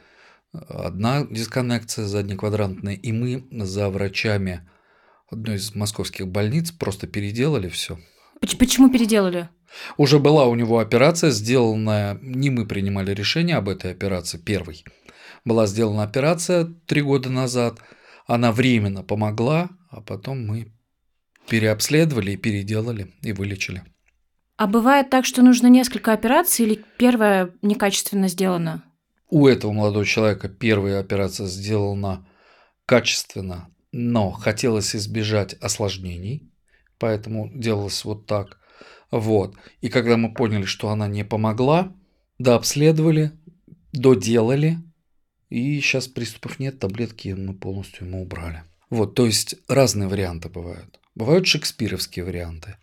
[0.52, 4.68] одна дисконнекция заднеквадрантная, и мы за врачами
[5.30, 8.00] одной из московских больниц просто переделали все.
[8.58, 9.50] Почему переделали?
[9.98, 14.84] Уже была у него операция, сделанная, не мы принимали решение об этой операции, первой.
[15.46, 17.80] Была сделана операция три года назад,
[18.26, 20.72] она временно помогла, а потом мы
[21.48, 23.84] переобследовали и переделали и вылечили.
[24.58, 28.84] А бывает так, что нужно несколько операций или первая некачественно сделана?
[29.30, 32.28] У этого молодого человека первая операция сделана
[32.86, 36.52] качественно, но хотелось избежать осложнений,
[36.98, 38.60] поэтому делалось вот так.
[39.12, 39.56] Вот.
[39.82, 41.96] И когда мы поняли, что она не помогла,
[42.40, 43.32] дообследовали,
[43.92, 44.78] доделали,
[45.50, 48.64] и сейчас приступов нет, таблетки мы полностью ему убрали.
[48.90, 51.00] Вот, то есть разные варианты бывают.
[51.16, 52.78] Бывают шекспировские варианты.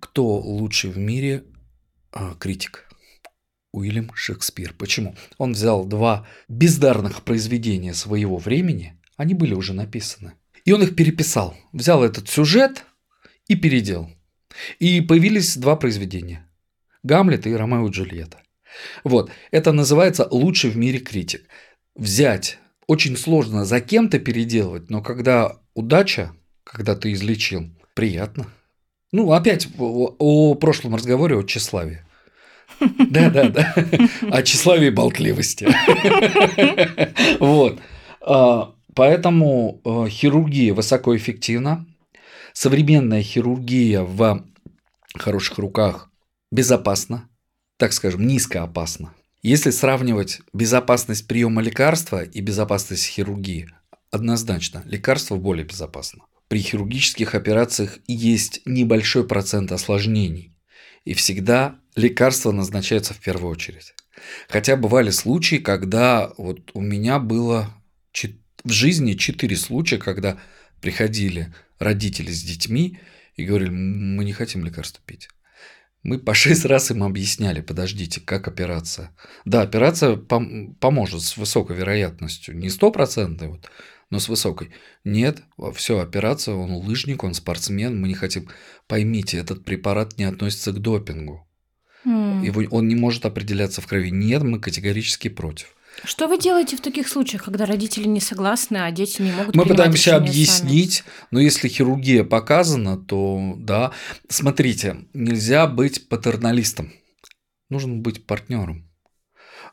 [0.00, 1.44] Кто лучший в мире
[2.12, 2.88] а, критик?
[3.74, 4.72] Уильям Шекспир.
[4.78, 5.16] Почему?
[5.36, 10.34] Он взял два бездарных произведения своего времени, они были уже написаны,
[10.64, 11.56] и он их переписал.
[11.72, 12.84] Взял этот сюжет
[13.48, 14.10] и переделал.
[14.78, 16.48] И появились два произведения.
[17.02, 18.38] Гамлет и Ромео и Джульетта.
[19.02, 19.30] Вот.
[19.50, 21.44] Это называется «Лучший в мире критик».
[21.96, 26.32] Взять очень сложно за кем-то переделывать, но когда удача,
[26.64, 28.46] когда ты излечил, приятно.
[29.12, 32.04] Ну, опять о, о прошлом разговоре о тщеславии.
[32.80, 33.74] Да, да, да.
[34.30, 35.68] О тщеславии болтливости.
[37.38, 37.78] Вот.
[38.20, 41.86] А, поэтому э, хирургия высокоэффективна.
[42.52, 44.44] Современная хирургия в
[45.16, 46.10] хороших руках
[46.50, 47.28] безопасна,
[47.78, 49.14] так скажем, низкоопасна.
[49.42, 53.68] Если сравнивать безопасность приема лекарства и безопасность хирургии,
[54.10, 56.22] однозначно лекарство более безопасно.
[56.48, 60.53] При хирургических операциях есть небольшой процент осложнений,
[61.04, 63.94] и всегда лекарства назначаются в первую очередь.
[64.48, 67.70] Хотя бывали случаи, когда вот у меня было
[68.64, 70.38] в жизни четыре случая, когда
[70.80, 72.98] приходили родители с детьми
[73.36, 75.28] и говорили, мы не хотим лекарства пить.
[76.02, 79.10] Мы по шесть раз им объясняли, подождите, как операция.
[79.44, 83.70] Да, операция пом- поможет с высокой вероятностью, не стопроцентной, вот,
[84.14, 84.70] но с высокой.
[85.02, 85.42] Нет,
[85.74, 88.48] все, операция, он лыжник, он спортсмен, мы не хотим.
[88.86, 91.44] Поймите, этот препарат не относится к допингу.
[92.06, 92.46] Mm.
[92.46, 94.12] Его, он не может определяться в крови.
[94.12, 95.74] Нет, мы категорически против.
[96.04, 99.66] Что вы делаете в таких случаях, когда родители не согласны, а дети не могут Мы
[99.66, 101.26] пытаемся объяснить, сами?
[101.32, 103.90] но если хирургия показана, то да.
[104.28, 106.92] Смотрите, нельзя быть патерналистом.
[107.68, 108.88] Нужно быть партнером.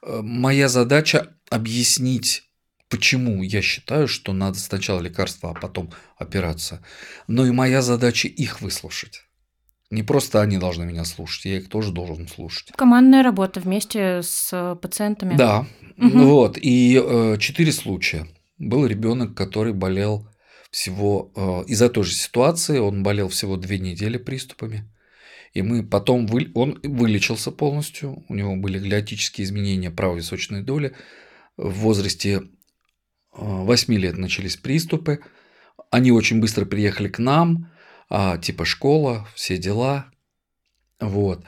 [0.01, 2.50] Э, моя задача объяснить
[2.91, 6.81] почему я считаю, что надо сначала лекарство, а потом операция.
[7.27, 9.23] Но и моя задача их выслушать.
[9.89, 12.71] Не просто они должны меня слушать, я их тоже должен слушать.
[12.75, 15.35] Командная работа вместе с пациентами.
[15.35, 15.65] Да,
[15.97, 16.19] угу.
[16.19, 16.57] вот.
[16.61, 18.27] И э, четыре случая.
[18.57, 20.27] Был ребенок, который болел
[20.69, 24.89] всего э, из-за той же ситуации, он болел всего две недели приступами.
[25.53, 30.93] И мы потом вы, он вылечился полностью, у него были глиотические изменения правой височной доли.
[31.57, 32.43] В возрасте
[33.31, 35.19] 8 э, лет начались приступы.
[35.89, 37.69] Они очень быстро приехали к нам,
[38.09, 40.07] а, типа школа, все дела.
[40.99, 41.43] Вот.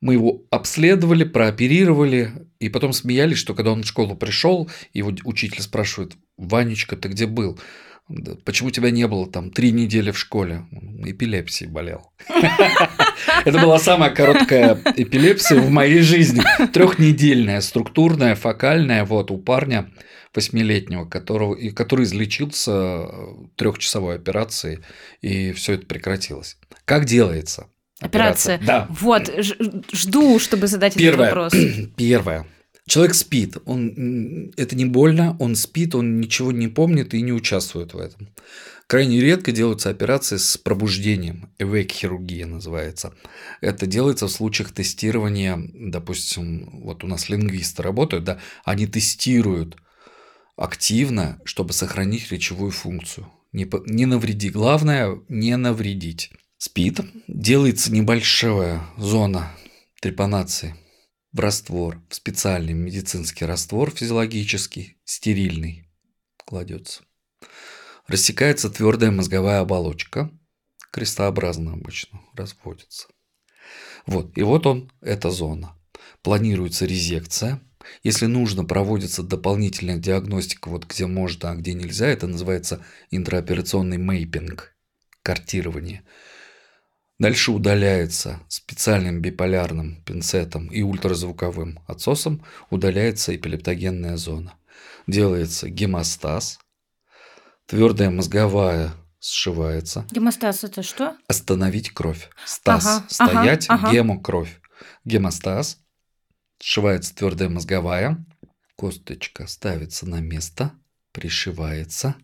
[0.00, 5.62] Мы его обследовали, прооперировали, и потом смеялись, что когда он в школу пришел, его учитель
[5.62, 7.58] спрашивает, Ванечка, ты где был?
[8.44, 10.64] Почему тебя не было там три недели в школе?
[11.04, 12.12] Эпилепсией болел.
[13.44, 16.42] Это была самая короткая эпилепсия в моей жизни.
[16.72, 19.04] Трехнедельная, структурная, фокальная.
[19.04, 19.88] Вот у парня
[20.34, 24.80] восьмилетнего, которого, и который излечился э, трехчасовой операцией,
[25.20, 26.56] и все это прекратилось.
[26.84, 27.68] Как делается?
[28.00, 28.56] Операция.
[28.56, 28.66] операция.
[28.66, 28.86] Да.
[28.90, 29.30] Вот,
[29.92, 31.28] жду, чтобы задать Первое.
[31.28, 31.52] этот вопрос.
[31.96, 32.46] Первое.
[32.86, 37.94] Человек спит, он, это не больно, он спит, он ничего не помнит и не участвует
[37.94, 38.28] в этом.
[38.88, 43.14] Крайне редко делаются операции с пробуждением, эвек-хирургия называется.
[43.60, 49.76] Это делается в случаях тестирования, допустим, вот у нас лингвисты работают, да, они тестируют
[50.56, 53.30] активно, чтобы сохранить речевую функцию.
[53.52, 54.48] Не, не навреди.
[54.50, 56.30] Главное– не навредить.
[56.58, 57.00] Спит.
[57.26, 59.50] Делается небольшая зона
[60.00, 60.76] трепанации
[61.32, 65.90] в раствор, в специальный медицинский раствор физиологический, стерильный,
[66.44, 67.02] кладется.
[68.06, 70.30] Рассекается твердая мозговая оболочка,
[70.90, 73.08] крестообразно обычно разводится.
[74.06, 75.76] Вот, и вот он, эта зона.
[76.22, 77.60] Планируется резекция–
[78.02, 82.06] если нужно, проводится дополнительная диагностика, вот где можно, а где нельзя.
[82.06, 84.74] Это называется интраоперационный мейпинг,
[85.22, 86.02] картирование.
[87.18, 94.54] Дальше удаляется специальным биполярным пинцетом и ультразвуковым отсосом удаляется эпилептогенная зона.
[95.06, 96.58] Делается гемостаз,
[97.66, 100.04] твердая мозговая сшивается.
[100.10, 101.16] Гемостаз это что?
[101.28, 102.28] Остановить кровь.
[102.44, 102.86] Стаз.
[102.86, 103.92] Ага, Стоять, ага, ага.
[103.92, 104.60] гемо кровь.
[105.04, 105.78] Гемостаз
[106.64, 108.24] Сшивается твердая мозговая,
[108.76, 110.70] косточка ставится на место,
[111.10, 112.14] пришивается.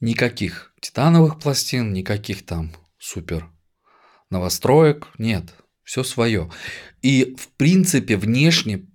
[0.00, 3.50] Никаких титановых пластин, никаких там супер
[4.30, 5.52] новостроек, нет,
[5.82, 6.50] все свое.
[7.02, 8.86] И в принципе внешне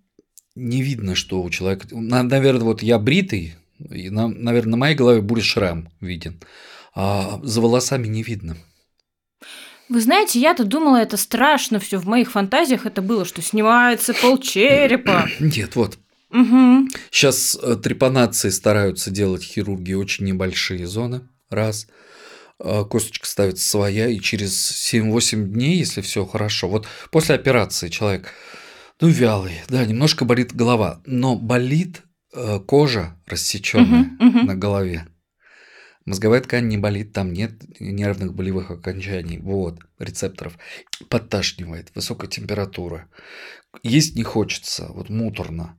[0.55, 5.43] не видно, что у человека, наверное, вот я бритый, и, наверное, на моей голове будет
[5.43, 6.41] шрам виден,
[6.95, 8.57] а за волосами не видно.
[9.89, 11.97] Вы знаете, я-то думала, это страшно все.
[11.97, 15.29] В моих фантазиях это было, что снимается полчерепа.
[15.39, 15.97] Нет, вот.
[16.31, 16.89] Угу.
[17.09, 21.21] Сейчас э, трепанации стараются делать хирурги очень небольшие зоны.
[21.49, 21.87] Раз.
[22.59, 28.33] Э, косточка ставится своя, и через 7-8 дней, если все хорошо, вот после операции человек,
[28.99, 32.01] ну, вялый, да, немножко болит голова, но болит
[32.33, 34.39] э, кожа рассеченная угу, угу.
[34.47, 35.07] на голове
[36.07, 40.57] Мозговая ткань не болит, там нет нервных болевых окончаний, вот, рецепторов.
[41.09, 43.09] Подташнивает, высокая температура.
[43.83, 45.77] Есть не хочется, вот муторно.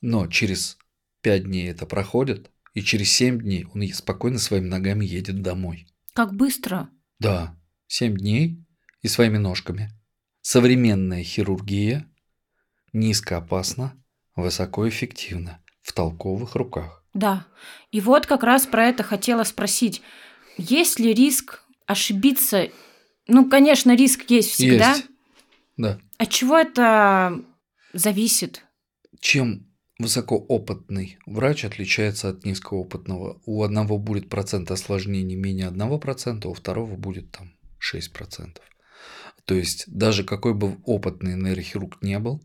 [0.00, 0.78] Но через
[1.20, 5.86] 5 дней это проходит, и через 7 дней он спокойно своими ногами едет домой.
[6.14, 6.88] Как быстро?
[7.18, 7.54] Да,
[7.88, 8.64] 7 дней
[9.02, 9.90] и своими ножками.
[10.40, 12.10] Современная хирургия
[12.94, 14.02] низкоопасна,
[14.34, 17.04] высокоэффективна, в толковых руках.
[17.18, 17.46] Да.
[17.90, 20.02] И вот как раз про это хотела спросить.
[20.56, 22.68] Есть ли риск ошибиться?
[23.26, 24.90] Ну, конечно, риск есть всегда.
[24.92, 25.06] Есть.
[25.76, 25.98] Да.
[26.16, 27.42] От чего это
[27.92, 28.64] зависит?
[29.18, 29.66] Чем
[29.98, 33.40] высокоопытный врач отличается от низкоопытного?
[33.44, 37.50] У одного будет процент осложнений менее 1%, а у второго будет там
[37.92, 38.58] 6%.
[39.44, 42.40] То есть даже какой бы опытный нейрохирург не был,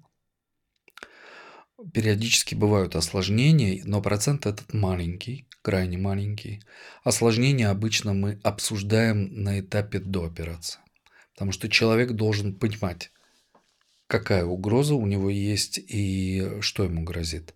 [1.92, 6.62] периодически бывают осложнения, но процент этот маленький, крайне маленький.
[7.04, 10.80] Осложнения обычно мы обсуждаем на этапе до операции.
[11.34, 13.12] Потому что человек должен понимать,
[14.08, 17.56] какая угроза у него есть и что ему грозит.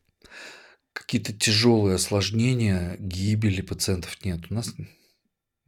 [0.94, 4.48] Какие-то тяжелые осложнения, гибели пациентов нет.
[4.50, 4.74] У нас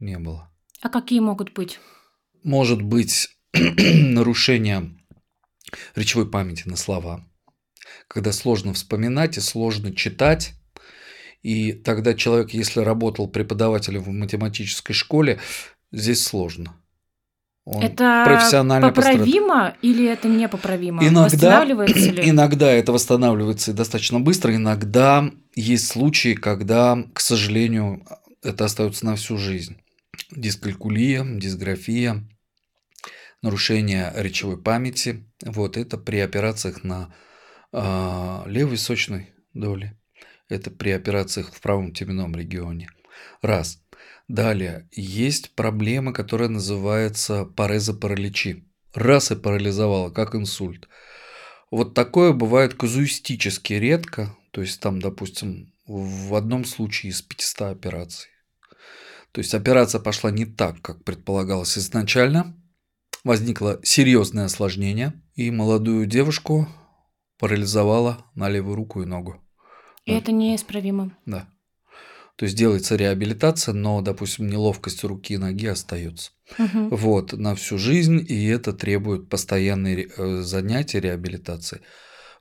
[0.00, 0.50] не было.
[0.80, 1.78] А какие могут быть?
[2.42, 4.96] Может быть нарушение
[5.94, 7.29] речевой памяти на слова,
[8.08, 10.54] когда сложно вспоминать и сложно читать.
[11.42, 15.40] И тогда человек, если работал преподавателем в математической школе,
[15.92, 16.76] здесь сложно.
[17.64, 19.74] Он это профессионально поправимо пострадал.
[19.82, 21.02] или это непоправимо?
[21.02, 22.22] Иногда, восстанавливается ли?
[22.30, 28.04] Иногда это восстанавливается достаточно быстро, иногда есть случаи, когда, к сожалению,
[28.42, 29.76] это остается на всю жизнь.
[30.30, 32.26] Дискалькулия, дисграфия,
[33.42, 35.24] нарушение речевой памяти.
[35.44, 37.14] Вот это при операциях на
[37.72, 39.96] э, левой сочной доли.
[40.48, 42.90] Это при операциях в правом теменном регионе.
[43.42, 43.82] Раз.
[44.28, 48.64] Далее, есть проблема, которая называется парезопараличи.
[48.94, 50.88] Раз и парализовала, как инсульт.
[51.70, 58.30] Вот такое бывает казуистически редко, то есть там, допустим, в одном случае из 500 операций.
[59.32, 62.56] То есть операция пошла не так, как предполагалось изначально,
[63.22, 66.68] возникло серьезное осложнение, и молодую девушку
[67.40, 69.42] парализовало на левую руку и ногу.
[70.04, 71.16] И это неисправимо.
[71.24, 71.48] Да.
[72.36, 76.32] То есть делается реабилитация, но, допустим, неловкость руки и ноги остается.
[76.58, 76.96] Угу.
[76.96, 81.80] Вот, на всю жизнь, и это требует постоянной э, занятия реабилитации.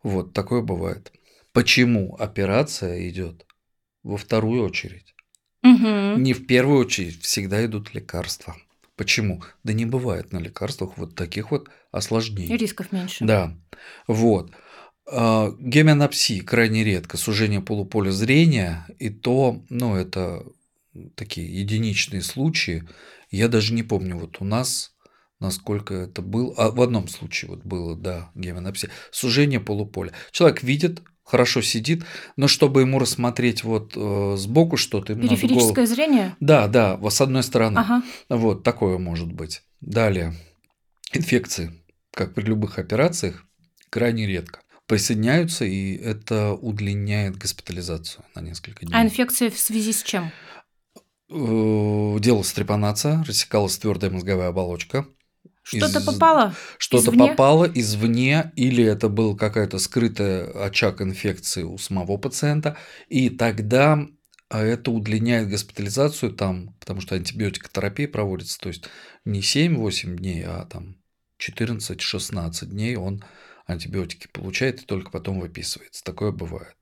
[0.03, 1.12] Вот, такое бывает.
[1.53, 3.45] Почему операция идет
[4.03, 5.15] во вторую очередь?
[5.63, 6.17] Угу.
[6.17, 8.55] Не в первую очередь, всегда идут лекарства.
[8.95, 9.43] Почему?
[9.63, 12.57] Да не бывает на лекарствах вот таких вот осложнений.
[12.57, 13.23] Рисков меньше.
[13.23, 13.57] Да.
[14.07, 14.51] Вот.
[15.12, 20.43] А, гемианопсии крайне редко, сужение полуполя зрения, и то, ну, это
[21.15, 22.84] такие единичные случаи.
[23.32, 24.91] Я даже не помню, вот у нас,
[25.39, 30.13] насколько это было, а в одном случае вот было, да, гемианопсия, сужение полуполя.
[30.32, 32.04] Человек видит, хорошо сидит,
[32.36, 35.15] но чтобы ему рассмотреть вот э, сбоку что-то...
[35.15, 35.88] Периферическое голову...
[35.88, 36.36] зрение?
[36.39, 37.80] Да, да, с одной стороны.
[37.80, 38.04] Ага.
[38.30, 39.63] Вот такое может быть.
[39.82, 40.36] Далее.
[41.13, 41.72] Инфекции,
[42.13, 43.45] как при любых операциях,
[43.89, 48.95] крайне редко присоединяются, и это удлиняет госпитализацию на несколько дней.
[48.95, 50.32] А инфекция в связи с чем?
[51.30, 55.06] Э, делалась трепанация, рассекалась твердая мозговая оболочка.
[55.62, 56.06] Что-то из...
[56.06, 56.56] попало?
[56.80, 62.75] Что-то попало извне, или это был какая-то скрытая очаг инфекции у самого пациента,
[63.10, 64.08] и тогда
[64.49, 68.86] а это удлиняет госпитализацию там, потому что антибиотикотерапия проводится, то есть
[69.23, 70.95] не 7-8 дней, а там
[71.39, 73.23] 14-16 дней он
[73.69, 76.03] антибиотики получает и только потом выписывается.
[76.03, 76.75] Такое бывает.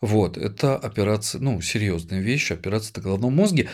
[0.00, 3.70] Вот, это операция, ну, серьезная вещь, операция на головном мозге.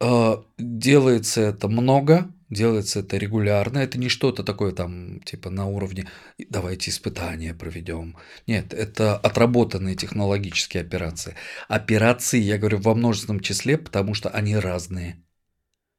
[0.00, 6.08] А, делается это много, делается это регулярно, это не что-то такое там, типа на уровне
[6.50, 8.16] давайте испытания проведем.
[8.46, 11.36] Нет, это отработанные технологические операции.
[11.68, 15.22] Операции, я говорю, во множественном числе, потому что они разные.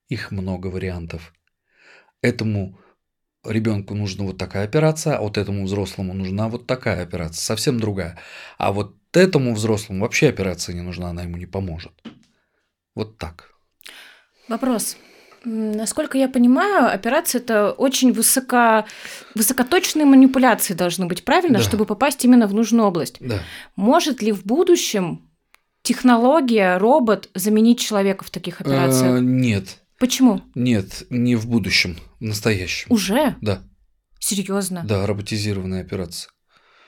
[0.09, 1.33] Их много вариантов.
[2.21, 2.79] Этому
[3.45, 8.17] ребенку нужна вот такая операция, а вот этому взрослому нужна вот такая операция, совсем другая.
[8.57, 11.91] А вот этому взрослому вообще операция не нужна, она ему не поможет.
[12.95, 13.51] Вот так.
[14.47, 14.97] Вопрос.
[15.45, 18.85] Насколько я понимаю, операция это очень высоко,
[19.35, 21.63] высокоточные манипуляции должны быть, правильно, да.
[21.63, 23.17] чтобы попасть именно в нужную область.
[23.19, 23.39] Да.
[23.75, 25.21] Может ли в будущем
[25.81, 29.17] технология, робот заменить человека в таких операциях?
[29.17, 29.79] Э, нет.
[29.99, 30.41] Почему?
[30.55, 32.87] Нет, не в будущем, в настоящем.
[32.89, 33.35] Уже?
[33.41, 33.63] Да.
[34.19, 34.83] Серьезно?
[34.85, 36.31] Да, роботизированная операция.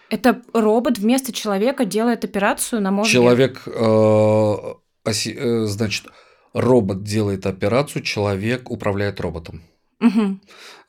[0.09, 3.11] Это робот вместо человека делает операцию на мозге?
[3.11, 4.55] Человек, э,
[5.03, 6.05] оси, э, значит,
[6.53, 9.63] робот делает операцию, человек управляет роботом.
[9.99, 10.39] Угу.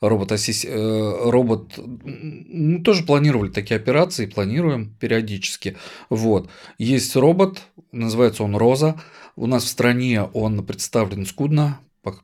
[0.01, 0.63] Робот, ассис...
[0.63, 5.75] э, робот мы тоже планировали такие операции, планируем периодически.
[6.09, 6.49] Вот.
[6.77, 9.01] Есть робот, называется он Роза.
[9.35, 11.79] У нас в стране он представлен скудно,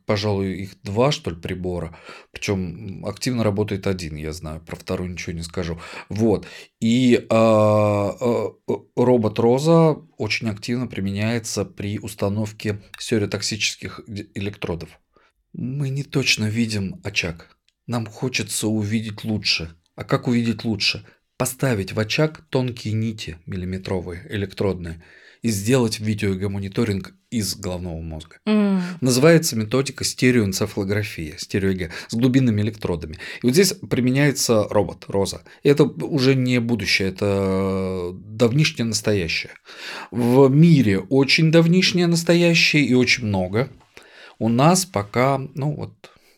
[0.05, 1.97] пожалуй, их два, что ли, прибора.
[2.31, 5.79] Причем активно работает один, я знаю, про второй ничего не скажу.
[6.09, 6.47] Вот.
[6.79, 8.49] И э, э,
[8.95, 14.01] робот Роза очень активно применяется при установке стереотоксических
[14.35, 14.89] электродов.
[15.53, 17.55] Мы не точно видим очаг.
[17.87, 19.75] Нам хочется увидеть лучше.
[19.95, 21.05] А как увидеть лучше?
[21.37, 25.03] Поставить в очаг тонкие нити миллиметровые, электродные,
[25.43, 28.37] и сделать видеогомониторинг из головного мозга.
[28.45, 28.81] М.
[29.01, 33.15] Называется методика стереоэнцефалография, стереоЭГ, с глубинными электродами.
[33.41, 35.43] И вот здесь применяется робот, Роза.
[35.61, 39.51] И это уже не будущее, это давнишнее настоящее.
[40.11, 43.69] В мире очень давнишнее настоящее и очень много.
[44.39, 45.93] У нас пока, ну вот,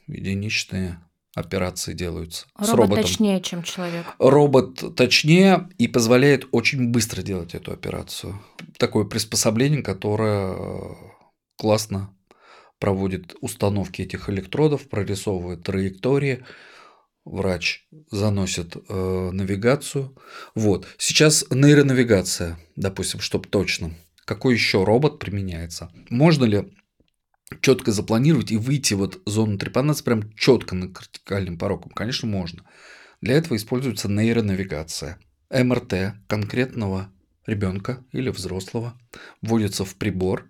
[0.08, 1.00] единичные
[1.36, 3.04] операции делаются с Робот роботом.
[3.04, 4.06] точнее, чем человек.
[4.18, 8.42] Робот точнее и позволяет очень быстро делать эту операцию.
[8.78, 10.96] Такое приспособление, которое э,
[11.58, 12.16] классно
[12.80, 16.46] проводит установки этих электродов, прорисовывает траектории.
[17.26, 20.16] Врач заносит э, навигацию.
[20.54, 20.88] Вот.
[20.98, 23.94] Сейчас нейронавигация, допустим, чтобы точно.
[24.26, 25.92] Какой еще робот применяется?
[26.10, 26.74] Можно ли
[27.62, 31.92] четко запланировать и выйти вот зону трепанации прям четко над кортикальным пороком?
[31.92, 32.64] Конечно, можно.
[33.22, 35.20] Для этого используется нейронавигация.
[35.50, 37.12] МРТ конкретного
[37.46, 39.00] ребенка или взрослого
[39.42, 40.50] вводится в прибор,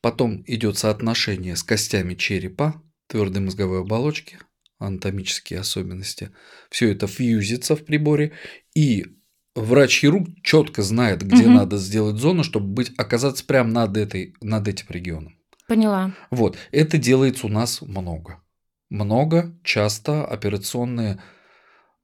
[0.00, 4.38] потом идет соотношение с костями черепа, твердой мозговой оболочки,
[4.78, 6.30] анатомические особенности.
[6.70, 8.32] Все это фьюзится в приборе,
[8.74, 9.06] и
[9.54, 11.54] врач-хирург четко знает, где Мгм.
[11.54, 15.38] надо сделать зону, чтобы быть, оказаться прямо над, этой, над этим регионом.
[15.66, 16.12] Поняла.
[16.30, 18.40] Вот, это делается у нас много.
[18.88, 21.20] Много, часто операционные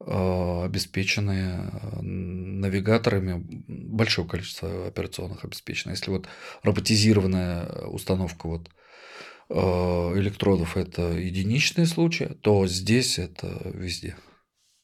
[0.01, 5.93] э, обеспеченные э, навигаторами, большое количество операционных обеспечено.
[5.93, 6.27] Если вот
[6.65, 8.69] роботизированная установка вот
[9.49, 14.17] э, электродов это единичные случаи, то здесь это везде,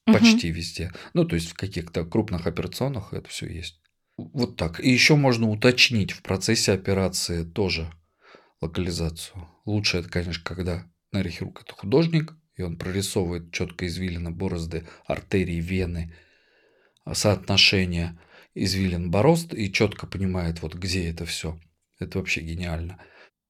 [0.06, 0.18] Мгм.
[0.18, 0.92] почти везде.
[1.14, 3.80] Ну, то есть в каких-то крупных операционных это все есть.
[4.16, 4.78] Вот так.
[4.80, 7.90] И еще можно уточнить в процессе операции тоже
[8.60, 9.48] локализацию.
[9.64, 16.12] Лучше это, конечно, когда нейрохирург это художник, и он прорисовывает четко извилины, борозды, артерии, вены,
[17.04, 18.18] а, соотношение
[18.54, 21.58] извилин борозд и четко понимает, вот где это все.
[22.00, 23.00] Это вообще гениально.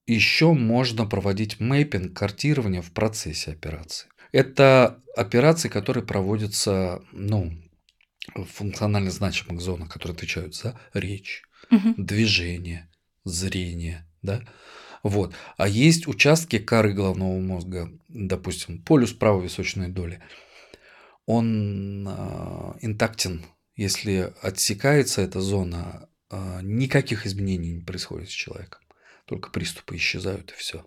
[0.07, 4.09] Еще можно проводить мэппинг, картирование в процессе операции.
[4.33, 7.53] Это операции, которые проводятся ну,
[8.35, 11.95] в функционально значимых зонах, которые отвечают за речь, Мгм.
[11.99, 12.89] движение,
[13.25, 14.43] зрение, да.
[15.03, 15.35] Вот.
[15.57, 20.23] А есть участки коры головного мозга, допустим, полюс правой височной доли.
[21.27, 23.45] Он а, интактен.
[23.77, 28.81] Если отсекается эта зона, а, никаких изменений не происходит с человеком.
[29.27, 30.85] Только приступы исчезают и все.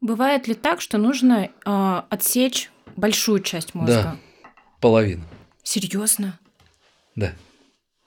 [0.00, 4.16] Бывает ли так, что нужно а, отсечь большую часть мозга?
[4.80, 5.24] Половина.
[5.64, 6.38] Серьезно?
[7.16, 7.34] Да.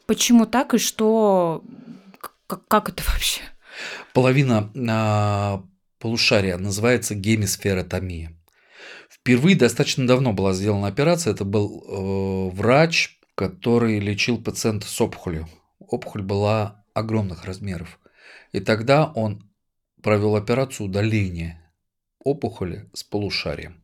[0.05, 1.63] Почему так и что?
[2.47, 3.41] К- Как это вообще?
[4.13, 5.63] Половина а,
[5.99, 8.35] полушария называется гемисферотомия.
[9.09, 11.33] Впервые достаточно давно была сделана операция.
[11.33, 15.47] Это был э, врач, который лечил пациента с опухолью.
[15.79, 17.99] Опухоль была огромных размеров.
[18.51, 19.49] И тогда он
[20.01, 21.61] провел операцию удаления
[22.23, 23.83] опухоли с полушарием.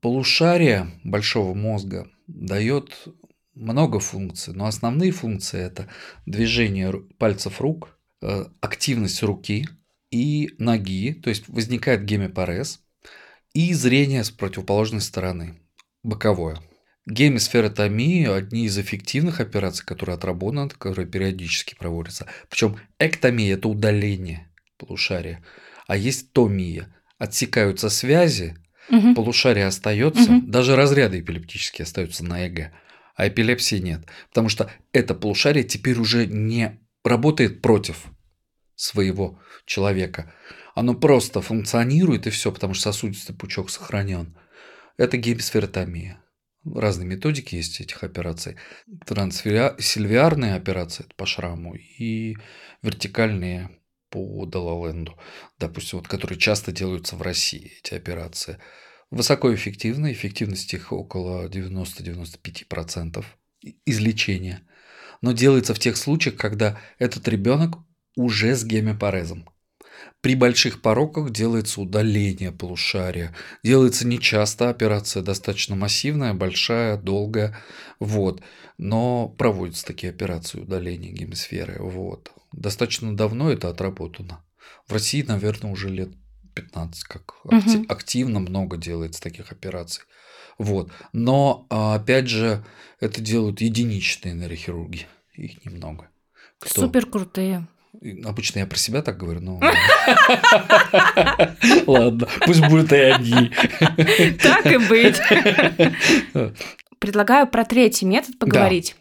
[0.00, 3.08] Полушарие большого мозга дает
[3.54, 5.88] много функций, но основные функции это
[6.26, 7.93] движение пальцев рук,
[8.60, 9.66] активность руки
[10.10, 12.80] и ноги, то есть возникает гемипарез,
[13.52, 15.60] и зрение с противоположной стороны,
[16.02, 16.58] боковое.
[17.06, 22.26] Гемисферотомия– одни из эффективных операций, которые отработаны, которые периодически проводятся.
[22.48, 25.44] Причем эктомия– это удаление полушария,
[25.86, 28.56] а есть томия– отсекаются связи,
[28.90, 29.14] Мгм.
[29.14, 30.50] полушарие остается, Мгм.
[30.50, 32.70] даже разряды эпилептические остаются на ЭГ,
[33.16, 34.06] а эпилепсии нет.
[34.28, 38.06] Потому что это полушарие теперь уже не работает против
[38.76, 40.32] своего человека.
[40.74, 44.36] Оно просто функционирует и все, потому что сосудистый пучок сохранен.
[44.96, 46.24] Это гемисферотомия.
[46.64, 48.56] Разные методики есть этих операций.
[49.06, 52.36] Трансильвиарные операции по шраму и
[52.82, 53.70] вертикальные
[54.08, 55.18] по Далаленду,
[55.58, 58.58] допустим, вот, которые часто делаются в России, эти операции.
[59.10, 63.24] Высокоэффективны, эффективность их около 90-95%
[63.84, 64.62] излечения.
[65.20, 67.76] Но делается в тех случаях, когда этот ребенок
[68.16, 69.48] уже с гемипарезом.
[70.20, 73.34] При больших пороках делается удаление полушария.
[73.62, 77.56] Делается нечасто, операция достаточно массивная, большая, долгая.
[78.00, 78.42] Вот.
[78.78, 81.76] Но проводятся такие операции удаления гемосферы.
[81.78, 82.32] Вот.
[82.52, 84.42] Достаточно давно это отработано.
[84.86, 86.10] В России, наверное, уже лет
[86.54, 87.86] 15, как акти- угу.
[87.88, 90.04] активно много делается таких операций.
[90.58, 90.90] Вот.
[91.12, 92.64] Но, а, опять же,
[93.00, 95.06] это делают единичные нейрохирурги.
[95.34, 96.08] Их немного.
[96.60, 96.82] Кто?
[96.82, 97.66] Супер крутые.
[98.24, 99.60] Обычно я про себя так говорю, но...
[101.86, 103.50] Ладно, пусть будут и они.
[104.42, 105.16] Так и быть.
[106.98, 108.94] Предлагаю про третий метод поговорить.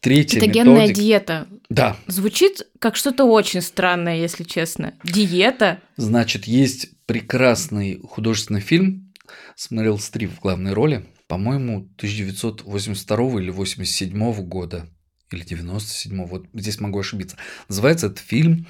[0.00, 0.96] Третья Кетогенная методик...
[0.96, 1.48] диета.
[1.68, 1.96] Да.
[2.06, 4.94] Звучит как что-то очень странное, если честно.
[5.04, 5.80] Диета.
[5.96, 9.12] Значит, есть прекрасный художественный фильм
[9.56, 14.88] с Мэрил Стрип в главной роли, по-моему, 1982 или 87 года
[15.32, 17.36] или 97 вот здесь могу ошибиться.
[17.68, 18.66] Называется этот фильм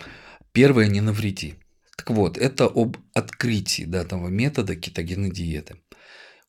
[0.53, 1.55] «Первое не навреди».
[1.97, 5.77] Так вот, это об открытии данного метода кетогенной диеты.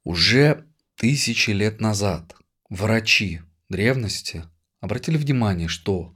[0.03, 2.35] Уже тысячи лет назад
[2.69, 4.43] врачи древности
[4.79, 6.15] обратили внимание, что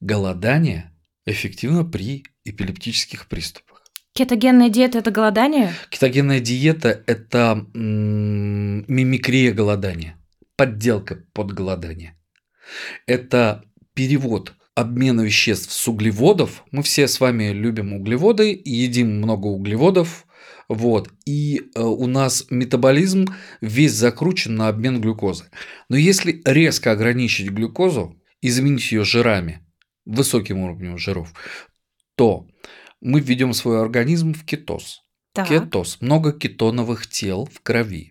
[0.00, 0.92] голодание
[1.26, 3.82] эффективно при эпилептических приступах.
[4.14, 5.72] Кетогенная диета– это голодание?
[5.88, 10.16] Кетогенная диета– это м- мимикрия голодания,
[10.56, 12.16] подделка под голодание
[13.06, 16.64] это перевод обмена веществ с углеводов.
[16.70, 20.26] Мы все с вами любим углеводы, едим много углеводов,
[20.68, 21.10] вот.
[21.26, 23.26] И э, у нас метаболизм
[23.60, 25.44] весь закручен на обмен глюкозы.
[25.88, 29.60] Но если резко ограничить глюкозу и заменить ее жирами,
[30.04, 31.34] высоким уровнем жиров,
[32.16, 32.46] то
[33.00, 35.02] мы введем свой организм в кетоз.
[35.34, 35.48] Так.
[35.48, 38.10] Кетоз, много кетоновых тел в крови,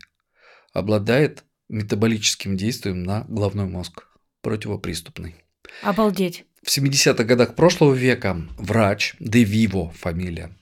[0.73, 4.10] обладает метаболическим действием на головной мозг
[4.41, 5.35] противоприступный.
[5.83, 6.45] Обалдеть.
[6.63, 10.55] В 70-х годах прошлого века врач, Де Виво фамилия,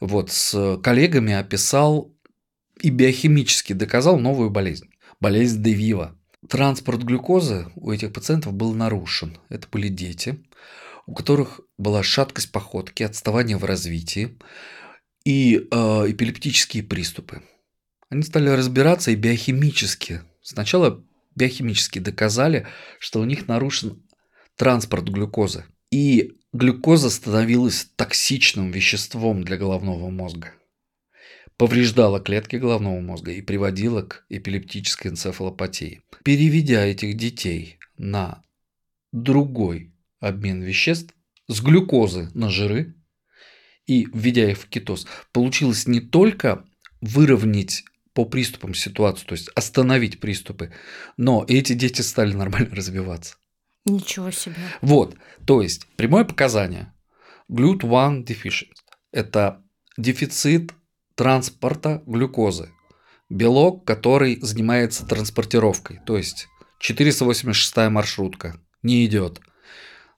[0.00, 2.12] вот, с коллегами описал
[2.80, 4.90] и биохимически доказал новую болезнь.
[5.20, 6.14] Болезнь Де Виво.
[6.48, 9.38] Транспорт глюкозы у этих пациентов был нарушен.
[9.48, 10.44] Это были дети,
[11.06, 14.38] у которых была шаткость походки, отставание в развитии
[15.24, 15.76] и э,
[16.10, 17.42] эпилептические приступы.
[18.08, 20.22] Они стали разбираться и биохимически.
[20.42, 21.04] Сначала
[21.38, 22.66] биохимически доказали,
[22.98, 24.02] что у них нарушен
[24.56, 25.64] транспорт глюкозы.
[25.90, 30.52] И глюкоза становилась токсичным веществом для головного мозга.
[31.56, 36.02] Повреждала клетки головного мозга и приводила к эпилептической энцефалопатии.
[36.22, 38.42] Переведя этих детей на
[39.12, 41.14] другой обмен веществ
[41.48, 42.94] с глюкозы на жиры
[43.86, 46.64] и введя их в кетоз, получилось не только
[47.00, 47.84] выровнять
[48.18, 50.72] по приступам ситуацию, то есть остановить приступы.
[51.16, 53.36] Но эти дети стали нормально развиваться.
[53.84, 54.56] Ничего себе.
[54.80, 55.14] Вот,
[55.46, 56.92] то есть прямое показание.
[57.48, 58.72] GLUT1 deficient–
[59.12, 59.62] это
[59.96, 60.72] дефицит
[61.14, 62.70] транспорта глюкозы.
[63.30, 66.00] Белок, который занимается транспортировкой.
[66.04, 66.48] То есть
[66.80, 69.40] 486 маршрутка не идет.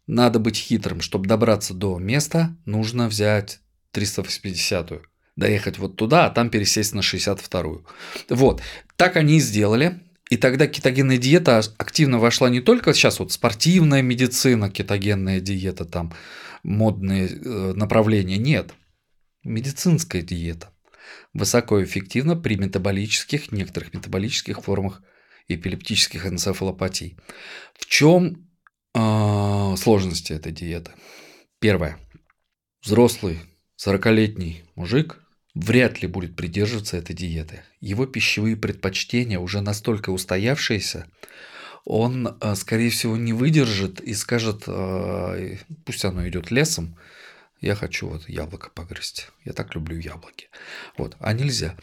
[0.07, 1.03] Надо быть хитрым.
[1.03, 3.61] Чтобы добраться до места, нужно взять
[3.93, 5.03] 380-ю
[5.41, 7.85] доехать вот туда, а там пересесть на 62-ю.
[8.29, 8.63] Вот.
[8.97, 10.01] Так они и сделали.
[10.31, 16.15] И тогда кетогенная диета активно вошла не только сейчас вот спортивная медицина, кетогенная диета, там
[16.63, 18.73] модные э, направления, нет.
[19.43, 20.71] Медицинская диета
[21.35, 25.03] высокоэффективна при метаболических, некоторых метаболических формах
[25.49, 27.17] эпилептических энцефалопатий.
[27.75, 28.49] В чем
[28.95, 30.93] э, сложности этой диеты?
[31.59, 31.99] Первое.
[32.83, 33.41] Взрослый
[33.85, 35.21] 40-летний мужик
[35.55, 37.63] вряд ли будет придерживаться этой диеты.
[37.81, 41.07] Его пищевые предпочтения уже настолько устоявшиеся,
[41.85, 46.97] он, э, скорее всего, не выдержит и скажет, э, пусть оно идет лесом,
[47.61, 49.29] я хочу вот яблоко погрызть.
[49.45, 50.49] Я так люблю яблоки.
[50.97, 51.77] Вот, а нельзя.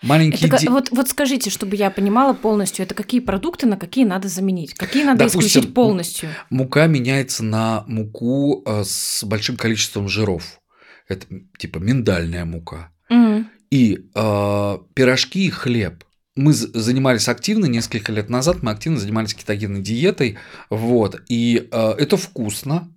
[0.00, 0.68] Маленький это, ди...
[0.68, 4.74] вот, вот скажите, чтобы я понимала полностью, это какие продукты на какие надо заменить?
[4.74, 6.30] Какие надо Допустим, исключить полностью?
[6.50, 10.60] Мука меняется на муку э, с большим количеством жиров.
[11.08, 11.26] Это
[11.58, 12.90] типа миндальная мука.
[13.10, 13.46] Mm.
[13.70, 16.04] И э, пирожки и хлеб.
[16.36, 20.38] Мы занимались активно несколько лет назад, мы активно занимались кетогенной диетой,
[20.70, 22.88] вот, и э, это вкусно,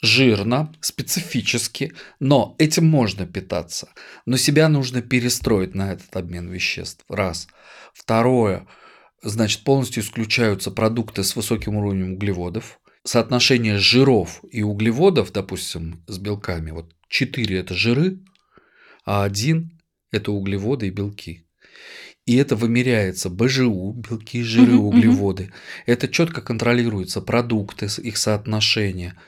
[0.00, 3.88] жирно, специфически, но этим можно питаться.
[4.24, 7.04] Но себя нужно перестроить на этот обмен веществ.
[7.08, 7.48] Раз.
[7.92, 8.66] Второе,
[9.22, 12.80] значит, полностью исключаются продукты с высоким уровнем углеводов.
[13.04, 18.20] Соотношение жиров и углеводов, допустим, с белками, вот 4 это жиры,
[19.10, 19.72] а один–
[20.12, 21.44] это углеводы и белки.
[22.26, 25.52] И это вымеряется БЖУ, белки, жиры, углеводы.
[25.84, 29.18] Это четко контролируется, продукты, их соотношение.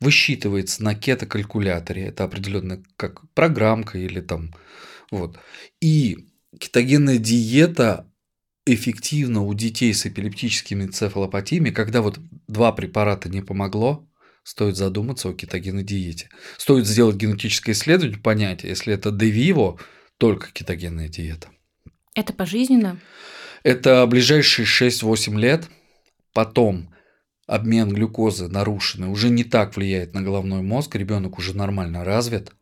[0.00, 4.52] высчитывается на кетокалькуляторе, это определенная как программка или там
[5.12, 5.38] вот.
[5.80, 6.26] И
[6.58, 8.10] кетогенная диета
[8.66, 12.18] эффективна у детей с эпилептическими энцефалопатиями, когда вот
[12.48, 14.07] два препарата не помогло,
[14.48, 16.30] стоит задуматься о кетогенной диете.
[16.56, 19.78] Стоит сделать генетическое исследование, понять, если это девиво,
[20.16, 21.48] только кетогенная диета.
[22.14, 22.98] Это пожизненно?
[23.62, 25.68] Это ближайшие 6-8 лет.
[26.32, 26.94] Потом
[27.46, 32.52] обмен глюкозы нарушенный уже не так влияет на головной мозг, ребенок уже нормально развит,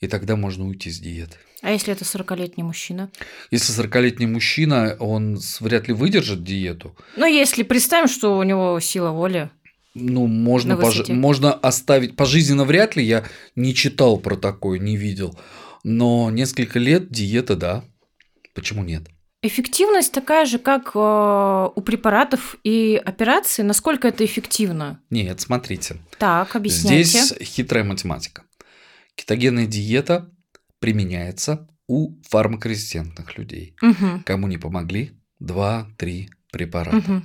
[0.00, 1.38] и тогда можно уйти с диеты.
[1.60, 3.10] А если это 40-летний мужчина?
[3.50, 6.96] Если 40-летний мужчина, он вряд ли выдержит диету.
[7.16, 9.50] Ну, если представим, что у него сила воли.
[9.94, 11.08] Ну, можно, пож...
[11.08, 13.24] можно оставить пожизненно вряд ли, я
[13.56, 15.38] не читал про такое, не видел.
[15.84, 17.84] Но несколько лет диета, да.
[18.54, 19.08] Почему нет?
[19.44, 23.64] Эффективность такая же, как э, у препаратов и операций.
[23.64, 25.00] Насколько это эффективно?
[25.10, 25.96] Нет, смотрите.
[26.18, 27.04] Так, объясняйте.
[27.04, 28.44] Здесь хитрая математика.
[29.16, 30.30] Кетогенная диета
[30.78, 33.74] применяется у фармакорезистентных людей.
[33.82, 34.22] Угу.
[34.24, 35.10] Кому не помогли,
[35.42, 36.96] 2-3 препарата.
[36.98, 37.22] Угу.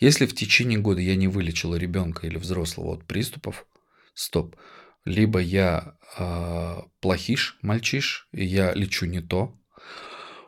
[0.00, 3.66] Если в течение года я не вылечила ребенка или взрослого от приступов,
[4.14, 4.56] стоп.
[5.04, 9.54] Либо я э, плохиш, мальчиш, и я лечу не то,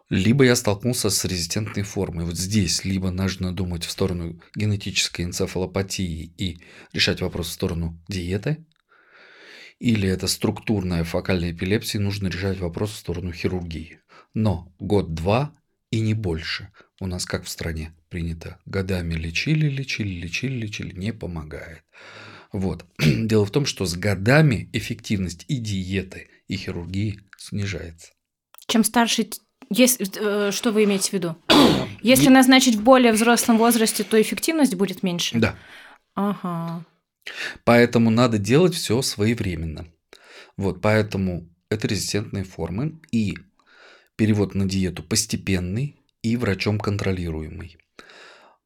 [0.09, 2.25] либо я столкнулся с резистентной формой.
[2.25, 6.59] Вот здесь либо нужно думать в сторону генетической энцефалопатии и
[6.93, 8.65] решать вопрос в сторону диеты,
[9.79, 14.01] или это структурная фокальная эпилепсия, нужно решать вопрос в сторону хирургии.
[14.33, 15.55] Но год-два
[15.91, 16.71] и не больше.
[17.01, 18.59] У нас как в стране принято.
[18.65, 21.83] Годами лечили, лечили, лечили, лечили, не помогает.
[22.53, 22.87] Вот.
[22.99, 28.13] Дело в том, что с годами эффективность и диеты, и хирургии снижается.
[28.67, 29.29] Чем старше,
[29.69, 30.07] если,
[30.49, 31.37] э, что вы имеете в виду?
[32.03, 35.39] Если назначить в более взрослом возрасте, то эффективность будет меньше?
[35.39, 35.57] Да.
[36.15, 36.85] Ага.
[37.65, 39.87] Поэтому надо делать все своевременно.
[40.57, 43.37] Вот, поэтому это резистентные формы и
[44.17, 45.96] перевод на диету постепенный
[46.27, 47.79] и врачом контролируемый.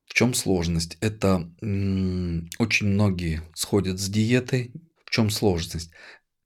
[0.06, 0.96] В чем сложность?
[1.02, 1.50] Это
[2.58, 4.72] очень многие сходят с диеты.
[5.04, 5.90] В чем сложность?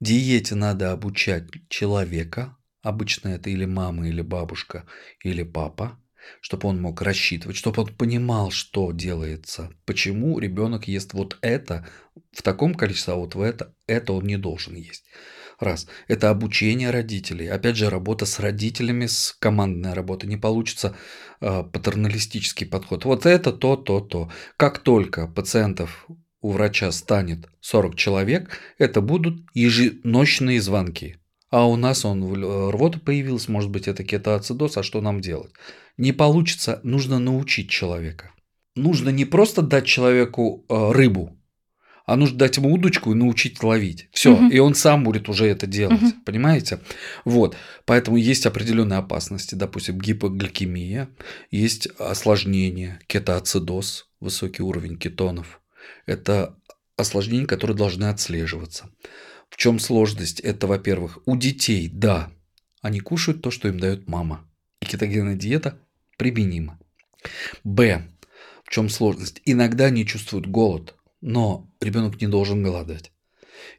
[0.01, 4.87] Диете надо обучать человека, обычно это или мама, или бабушка,
[5.23, 6.01] или папа,
[6.41, 11.87] чтобы он мог рассчитывать, чтобы он понимал, что делается, почему ребенок ест вот это
[12.33, 15.05] в таком количестве, а вот в это, это он не должен есть.
[15.61, 15.87] Раз.
[16.09, 17.49] Это обучение родителей.
[17.49, 20.27] Опять же, работа с родителями, с командная работа.
[20.27, 20.97] Не получится
[21.41, 23.05] э, патерналистический подход.
[23.05, 24.31] Вот это, то, то, то.
[24.57, 26.07] Как только пациентов
[26.41, 31.17] у врача станет 40 человек, это будут еженочные звонки.
[31.51, 32.25] А у нас он
[32.71, 35.53] рвота появилась, может быть, это кетоацидоз, а что нам делать?
[35.97, 38.33] не получится, нужно научить человека.
[38.77, 41.39] Нужно не просто дать человеку э, рыбу,
[42.05, 44.09] а нужно дать ему удочку и научить ловить.
[44.13, 44.49] Все, угу.
[44.49, 46.13] и он сам будет уже это делать, угу.
[46.25, 46.81] понимаете?
[47.25, 51.09] Вот, поэтому есть определенные опасности, допустим, гипогликемия,
[51.51, 55.61] есть осложнение, кетоацидоз, высокий уровень кетонов.
[56.07, 56.57] Это
[56.97, 58.91] осложнения, которые должны отслеживаться.
[59.49, 60.41] В чем сложность?
[60.41, 62.31] Это, во-первых, у детей, да,
[62.83, 64.47] они кушают то, что им дает мама.
[64.81, 65.79] И кетогенная диета
[66.19, 66.79] применима.
[67.63, 68.07] Б.
[68.65, 69.41] В чем сложность?
[69.45, 70.95] Иногда они чувствуют голод,
[71.25, 73.11] но ребенок не должен голодать.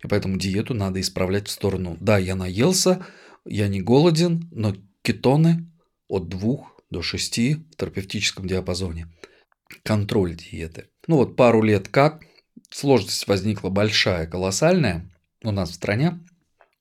[0.04, 1.96] И поэтому диету надо исправлять в сторону.
[2.00, 3.06] Да, я наелся,
[3.46, 5.70] я не голоден, но кетоны
[6.08, 6.56] от 2
[6.89, 9.14] до 6 в терапевтическом диапазоне.
[9.84, 10.89] Контроль диеты.
[11.08, 12.24] Ну вот пару лет как,
[12.72, 15.12] сложность возникла большая, колоссальная
[15.43, 16.20] у нас в стране.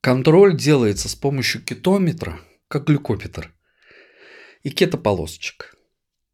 [0.01, 3.53] Контроль делается с помощью кетометра, как глюкометр
[4.63, 5.77] и кетополосочек.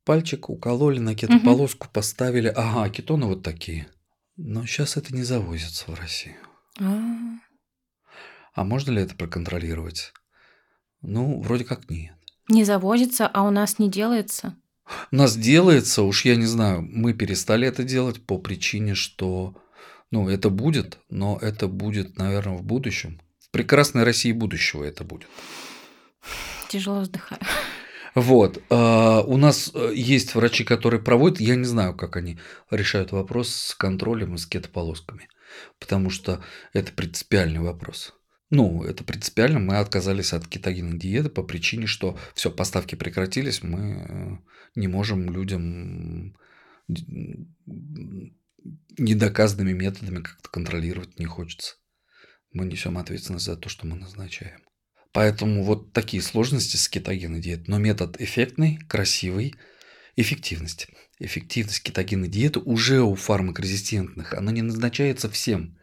[0.04, 1.94] Пальчик укололи на кетополоску, угу.
[1.94, 2.46] поставили.
[2.54, 3.88] Ага, кетоны вот такие.
[4.42, 6.38] Но сейчас это не завозится в Россию.
[6.80, 6.98] А,
[8.54, 10.14] а можно ли это проконтролировать?
[11.02, 12.14] Ну, вроде как нет.
[12.48, 14.56] Не завозится, а у нас не делается.
[15.12, 19.54] У нас делается, уж я не знаю, мы перестали это делать по причине, что,
[20.10, 23.20] ну, это будет, но это будет, наверное, в будущем.
[23.40, 25.28] В прекрасной России будущего это будет.
[26.70, 27.42] Тяжело вздыхаю.
[28.14, 28.62] Вот.
[28.70, 32.38] А, у нас э, есть врачи, которые проводят, я не знаю, как они
[32.70, 35.28] решают вопрос с контролем и с кетополосками,
[35.78, 36.42] потому что
[36.72, 38.14] это принципиальный вопрос.
[38.50, 43.78] Ну, это принципиально, мы отказались от кетогенной диеты по причине, что все, поставки прекратились, мы
[43.78, 44.38] э,
[44.74, 46.36] не можем людям
[48.98, 51.76] недоказанными методами как-то контролировать не хочется.
[52.52, 54.60] Мы несем ответственность за то, что мы назначаем.
[55.12, 57.64] Поэтому вот такие сложности с кетогенной диетой.
[57.68, 59.54] Но метод эффектный, красивый,
[60.16, 60.88] эффективность.
[61.18, 65.76] Эффективность кетогенной диеты уже у фармакорезистентных, она не назначается всем.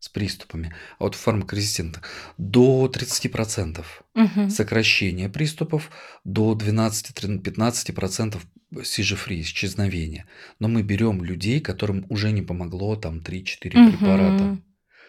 [0.00, 2.04] с приступами, а вот фармакорезистентных
[2.38, 4.48] до 30% Мгм.
[4.48, 5.90] сокращение приступов,
[6.22, 8.46] до 12-15%
[8.84, 10.26] сижефри, исчезновения.
[10.60, 13.90] Но мы берем людей, которым уже не помогло там 3-4 Мгм.
[13.98, 14.58] препарата.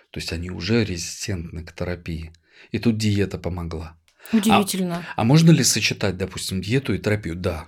[0.09, 2.31] То есть они уже резистентны к терапии.
[2.71, 3.95] И тут диета помогла.
[4.31, 5.05] Удивительно.
[5.15, 7.35] А можно ли сочетать, допустим, диету и терапию?
[7.35, 7.67] Да.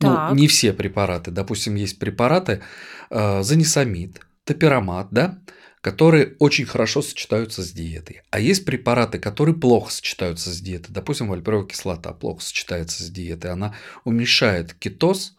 [0.00, 0.34] Ну, Так.
[0.34, 1.30] не все препараты.
[1.30, 2.62] Допустим, есть препараты
[3.10, 5.38] э, занисамид, топирамат, да,
[5.80, 8.22] которые очень хорошо сочетаются с диетой.
[8.30, 10.92] А есть препараты, которые плохо сочетаются с диетой.
[10.94, 13.52] Допустим, вальпровая кислота плохо сочетается с диетой.
[13.52, 15.36] Она уменьшает кетоз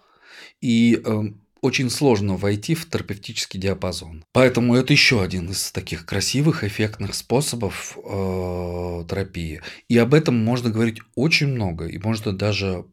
[0.61, 1.23] и э,
[1.61, 4.23] очень сложно войти в терапевтический диапазон.
[4.31, 9.61] Поэтому это еще один из таких красивых, эффектных способов э, терапии.
[9.87, 11.85] И об этом можно говорить очень много.
[11.87, 12.85] И можно даже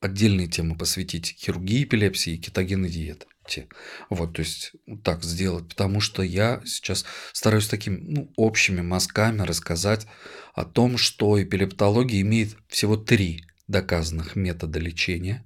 [0.00, 3.26] отдельные темы посвятить хирургии эпилепсии кетогенной диете.
[4.10, 9.42] Вот, то есть вот так сделать, потому что я сейчас стараюсь такими ну, общими мазками
[9.42, 10.06] рассказать
[10.54, 15.44] о том, что эпилептология имеет всего три доказанных метода лечения.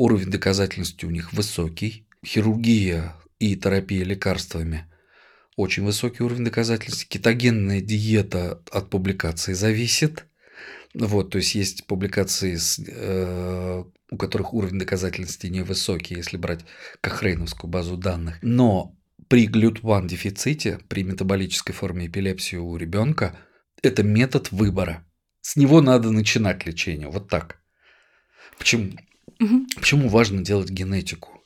[0.00, 2.06] Уровень доказательности у них высокий.
[2.24, 4.90] Хирургия и терапия лекарствами
[5.56, 7.04] очень высокий уровень доказательности.
[7.06, 10.24] Кетогенная диета от публикации зависит.
[10.94, 16.64] Вот, то есть есть публикации, с, э, у которых уровень доказательности невысокий, если брать
[17.02, 18.38] Кохрейновскую базу данных.
[18.40, 18.96] Но
[19.28, 23.36] при глют-1 дефиците, при метаболической форме эпилепсии у ребенка,
[23.82, 25.06] это метод выбора.
[25.42, 27.10] С него надо начинать лечение.
[27.10, 27.60] Вот так.
[28.56, 28.92] Почему?
[29.40, 29.66] Мгм.
[29.74, 31.42] Почему важно делать генетику?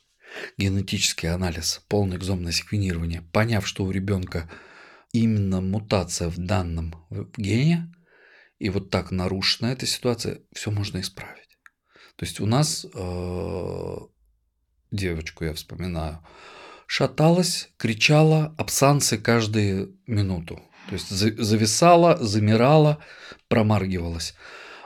[0.57, 3.21] Генетический анализ, полное экзомное секвенирование.
[3.21, 4.49] Поняв, что у ребенка
[5.13, 6.93] именно мутация в данном
[7.37, 7.91] гене,
[8.59, 11.57] и вот так нарушена эта ситуация, все можно исправить.
[12.17, 13.95] То есть у нас э,
[14.91, 16.19] девочку я вспоминаю,
[16.87, 20.61] шаталась, кричала, абсансы каждую минуту.
[20.87, 23.03] То есть за- зависала, замирала,
[23.47, 24.35] промаргивалась.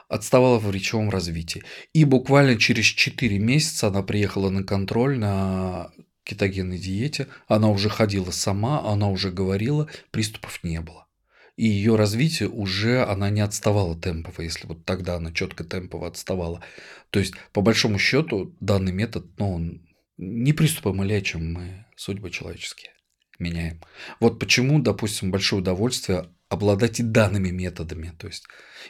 [0.10, 1.64] Отставала в речевом развитии.
[1.93, 5.91] И буквально через 4 месяца она приехала на контроль на
[6.24, 7.28] кетогенной диете.
[7.47, 11.07] Она уже ходила сама, она уже говорила, приступов не было.
[11.55, 16.64] И ее развитие уже она не отставала темпово, если вот тогда она четко темпово отставала.
[17.10, 19.82] То есть, по большому счету, данный метод, ну, он
[20.18, 22.93] не приступы мы лечим, мы судьбы человеческие
[23.39, 23.82] меняем.
[24.20, 28.45] Вот почему, допустим, большое удовольствие обладать и данными методами, то есть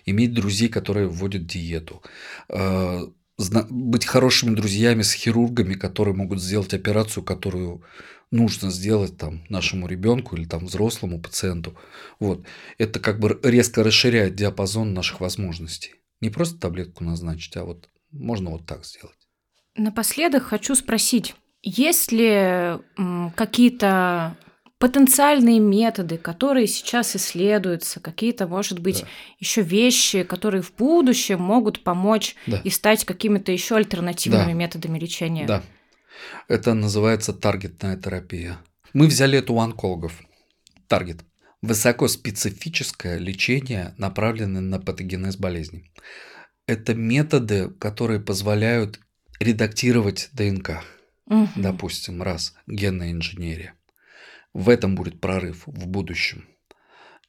[0.05, 2.01] иметь друзей, которые вводят диету,
[2.49, 3.07] э,
[3.69, 7.83] быть хорошими друзьями с хирургами, которые могут сделать операцию, которую
[8.31, 11.77] нужно сделать там нашему ребенку или там взрослому пациенту.
[12.19, 12.45] Вот.
[12.77, 15.95] Это как бы резко расширяет диапазон наших возможностей.
[16.21, 19.15] Не просто таблетку назначить, а вот можно вот так сделать.
[19.75, 22.77] Напоследок хочу спросить, есть ли
[23.35, 24.37] какие-то
[24.79, 29.07] потенциальные методы, которые сейчас исследуются, какие-то, может быть, Да.
[29.39, 32.61] еще вещи, которые в будущем могут помочь Да.
[32.63, 34.53] и стать какими-то еще альтернативными Да.
[34.53, 35.45] методами лечения?
[35.45, 35.63] Да.
[36.47, 38.57] Это называется таргетная терапия.
[38.93, 40.19] Мы взяли это у онкологов.
[40.87, 41.19] Таргет.
[41.61, 45.91] Высокоспецифическое лечение, направленное на патогенез болезни.
[46.67, 48.99] Это методы, которые позволяют
[49.39, 50.81] редактировать ДНК.
[51.25, 51.49] Мгм.
[51.57, 53.73] Допустим, раз, генная инженерия.
[54.53, 56.47] В этом будет прорыв в будущем.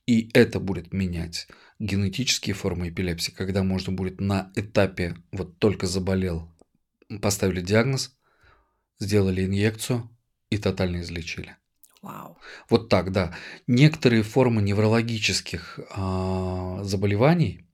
[0.07, 1.47] И это будет менять
[1.79, 6.51] генетические формы эпилепсии, когда можно будет на этапе, вот только заболел,
[7.23, 8.17] поставили диагноз,
[8.99, 10.11] сделали инъекцию
[10.51, 11.57] и тотально излечили.
[12.03, 12.39] Вау.
[12.69, 13.37] Вот так, да.
[13.67, 17.67] Некоторые формы неврологических а, заболеваний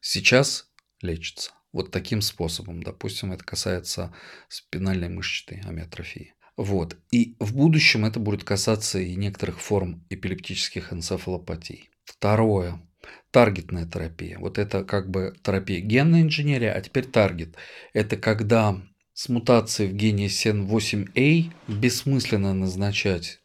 [0.00, 0.70] сейчас
[1.02, 1.52] лечатся.
[1.72, 2.82] Вот таким способом.
[2.82, 4.14] Допустим, это касается
[4.48, 6.34] спинальной мышечной амиотрофии.
[6.58, 6.96] Вот.
[7.12, 11.88] И в будущем это будет касаться и некоторых форм эпилептических энцефалопатий.
[12.04, 12.82] Второе.
[13.30, 14.40] Таргетная терапия.
[14.40, 17.54] Вот это как бы терапия генной инженерии, а теперь таргет.
[17.92, 18.82] Это когда
[19.14, 23.40] с мутацией в гене SEN8A бессмысленно назначать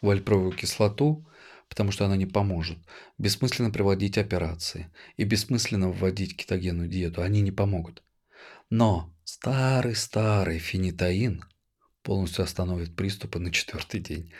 [0.00, 1.26] вальпровую кислоту,
[1.68, 2.78] потому что она не поможет.
[3.18, 7.20] Бессмысленно проводить операции и бессмысленно вводить кетогенную диету.
[7.22, 8.04] Они не помогут.
[8.70, 11.42] Но старый-старый фенитаин
[12.04, 14.30] полностью остановит приступы на четвертый день.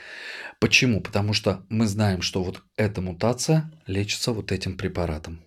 [0.60, 1.00] Почему?
[1.00, 5.40] Потому что мы знаем, что вот эта мутация лечится вот этим препаратом,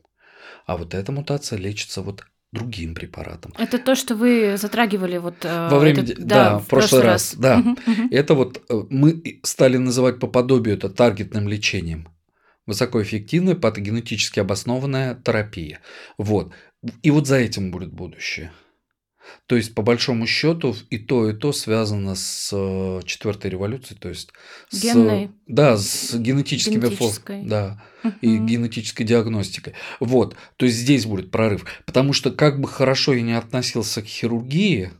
[0.65, 3.53] а вот эта мутация лечится вот другим препаратом.
[3.57, 7.35] Это то, что вы затрагивали вот э, Во время этот- де- да, в прошлый раз,
[7.35, 7.57] да.
[7.57, 8.07] Мгм, мгм.
[8.11, 12.07] Это вот э, мы стали называть по подобию это таргетным лечением.
[12.65, 15.79] Высокоэффективная, патогенетически обоснованная терапия.
[16.17, 16.51] Вот.
[17.03, 18.51] И вот за этим будет будущее.
[19.45, 24.09] То есть, по большому счету, и то, и то связано с э, четвертой революцией, то
[24.09, 24.31] есть
[24.69, 25.31] с, Генной.
[25.47, 27.43] да, с генетическими фо- Генетической.
[27.45, 27.83] да,
[28.21, 28.45] и Мгм.
[28.45, 29.73] генетической диагностикой.
[29.99, 31.65] Вот, то есть здесь будет прорыв.
[31.85, 34.91] Потому что как бы хорошо я не относился к хирургии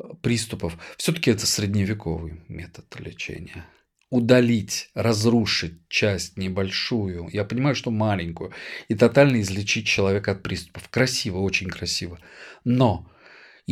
[0.00, 3.66] э, приступов, все-таки это средневековый метод лечения.
[4.10, 8.52] Удалить, разрушить часть небольшую, я понимаю, что маленькую,
[8.88, 10.88] и тотально излечить человека от приступов.
[10.88, 12.18] Красиво, очень красиво.
[12.64, 13.06] Но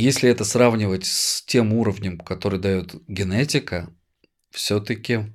[0.03, 3.91] если это сравнивать с тем уровнем, который дает генетика,
[4.51, 5.33] все-таки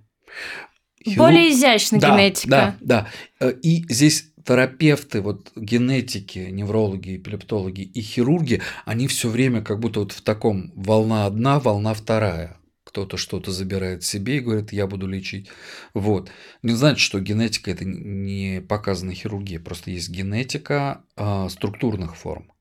[1.17, 2.49] Более изящная да, генетика.
[2.49, 3.07] Да, да.
[3.39, 10.01] Э, И здесь терапевты, вот генетики, неврологи, эпилептологи и хирурги, они все время как будто
[10.01, 12.57] вот в таком волна одна, волна вторая.
[12.83, 15.49] Кто-то что-то забирает себе и говорит, я буду лечить.
[15.93, 16.29] Вот.
[16.61, 19.59] Не значит, что генетика это не показана хирургия.
[19.59, 22.51] Просто есть генетика а, структурных форм.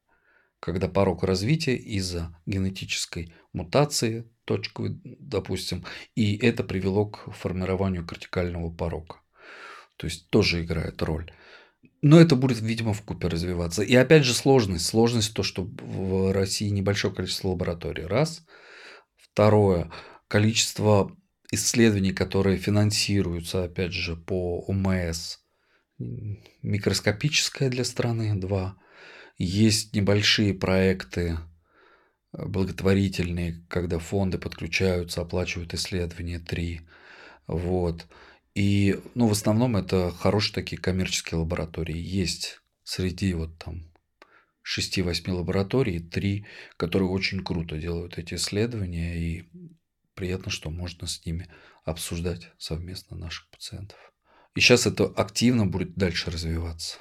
[0.61, 5.85] Когда порог развития из-за генетической мутации, точковой, допустим,
[6.15, 9.17] и это привело к формированию кортикального порога.
[9.97, 11.33] То есть тоже играет роль.
[12.03, 13.83] Но это будет, видимо, в купе развиваться.
[13.83, 14.87] И опять же сложность.
[14.87, 18.05] Сложность то, что в России небольшое количество лабораторий.
[18.05, 18.45] Раз.
[19.17, 19.91] Второе.
[20.29, 21.15] Количество
[21.51, 25.39] исследований, которые финансируются, опять же, по ОМС,
[26.63, 28.35] микроскопическое для страны.
[28.35, 28.77] Два.
[29.43, 31.39] Есть небольшие проекты
[32.35, 36.39] э, благотворительные, когда фонды подключаются, оплачивают исследования.
[36.41, 36.83] Три.
[37.47, 38.07] Вот.
[38.55, 41.97] И, ну, в основном это хорошие такие коммерческие лаборатории.
[41.97, 43.91] Есть среди вот там
[44.63, 46.45] 6-8 лабораторий, три,
[46.77, 49.49] которые очень круто делают эти исследования, и
[50.13, 51.49] приятно, что можно с ними
[51.85, 53.97] обсуждать совместно наших пациентов.
[54.55, 56.99] И сейчас это активно будет дальше развиваться.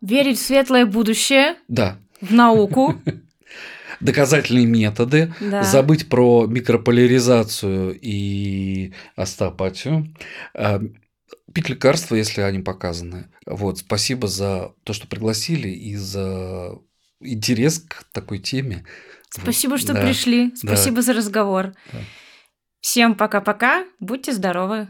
[0.00, 2.94] Верить в светлое будущее, Да, в науку.
[4.00, 5.62] доказательные методы, Да.
[5.62, 10.14] забыть про микрополяризацию и остеопатию,
[10.54, 10.80] а,
[11.52, 13.28] пить лекарства, если они показаны.
[13.46, 16.78] Вот, спасибо за то, что пригласили и за
[17.20, 18.86] интерес к такой теме.
[19.28, 20.00] Спасибо, что Да.
[20.00, 20.52] пришли.
[20.56, 21.72] Спасибо за разговор.
[21.92, 21.98] Да.
[22.80, 23.84] Всем пока-пока.
[24.00, 24.88] Будьте здоровы.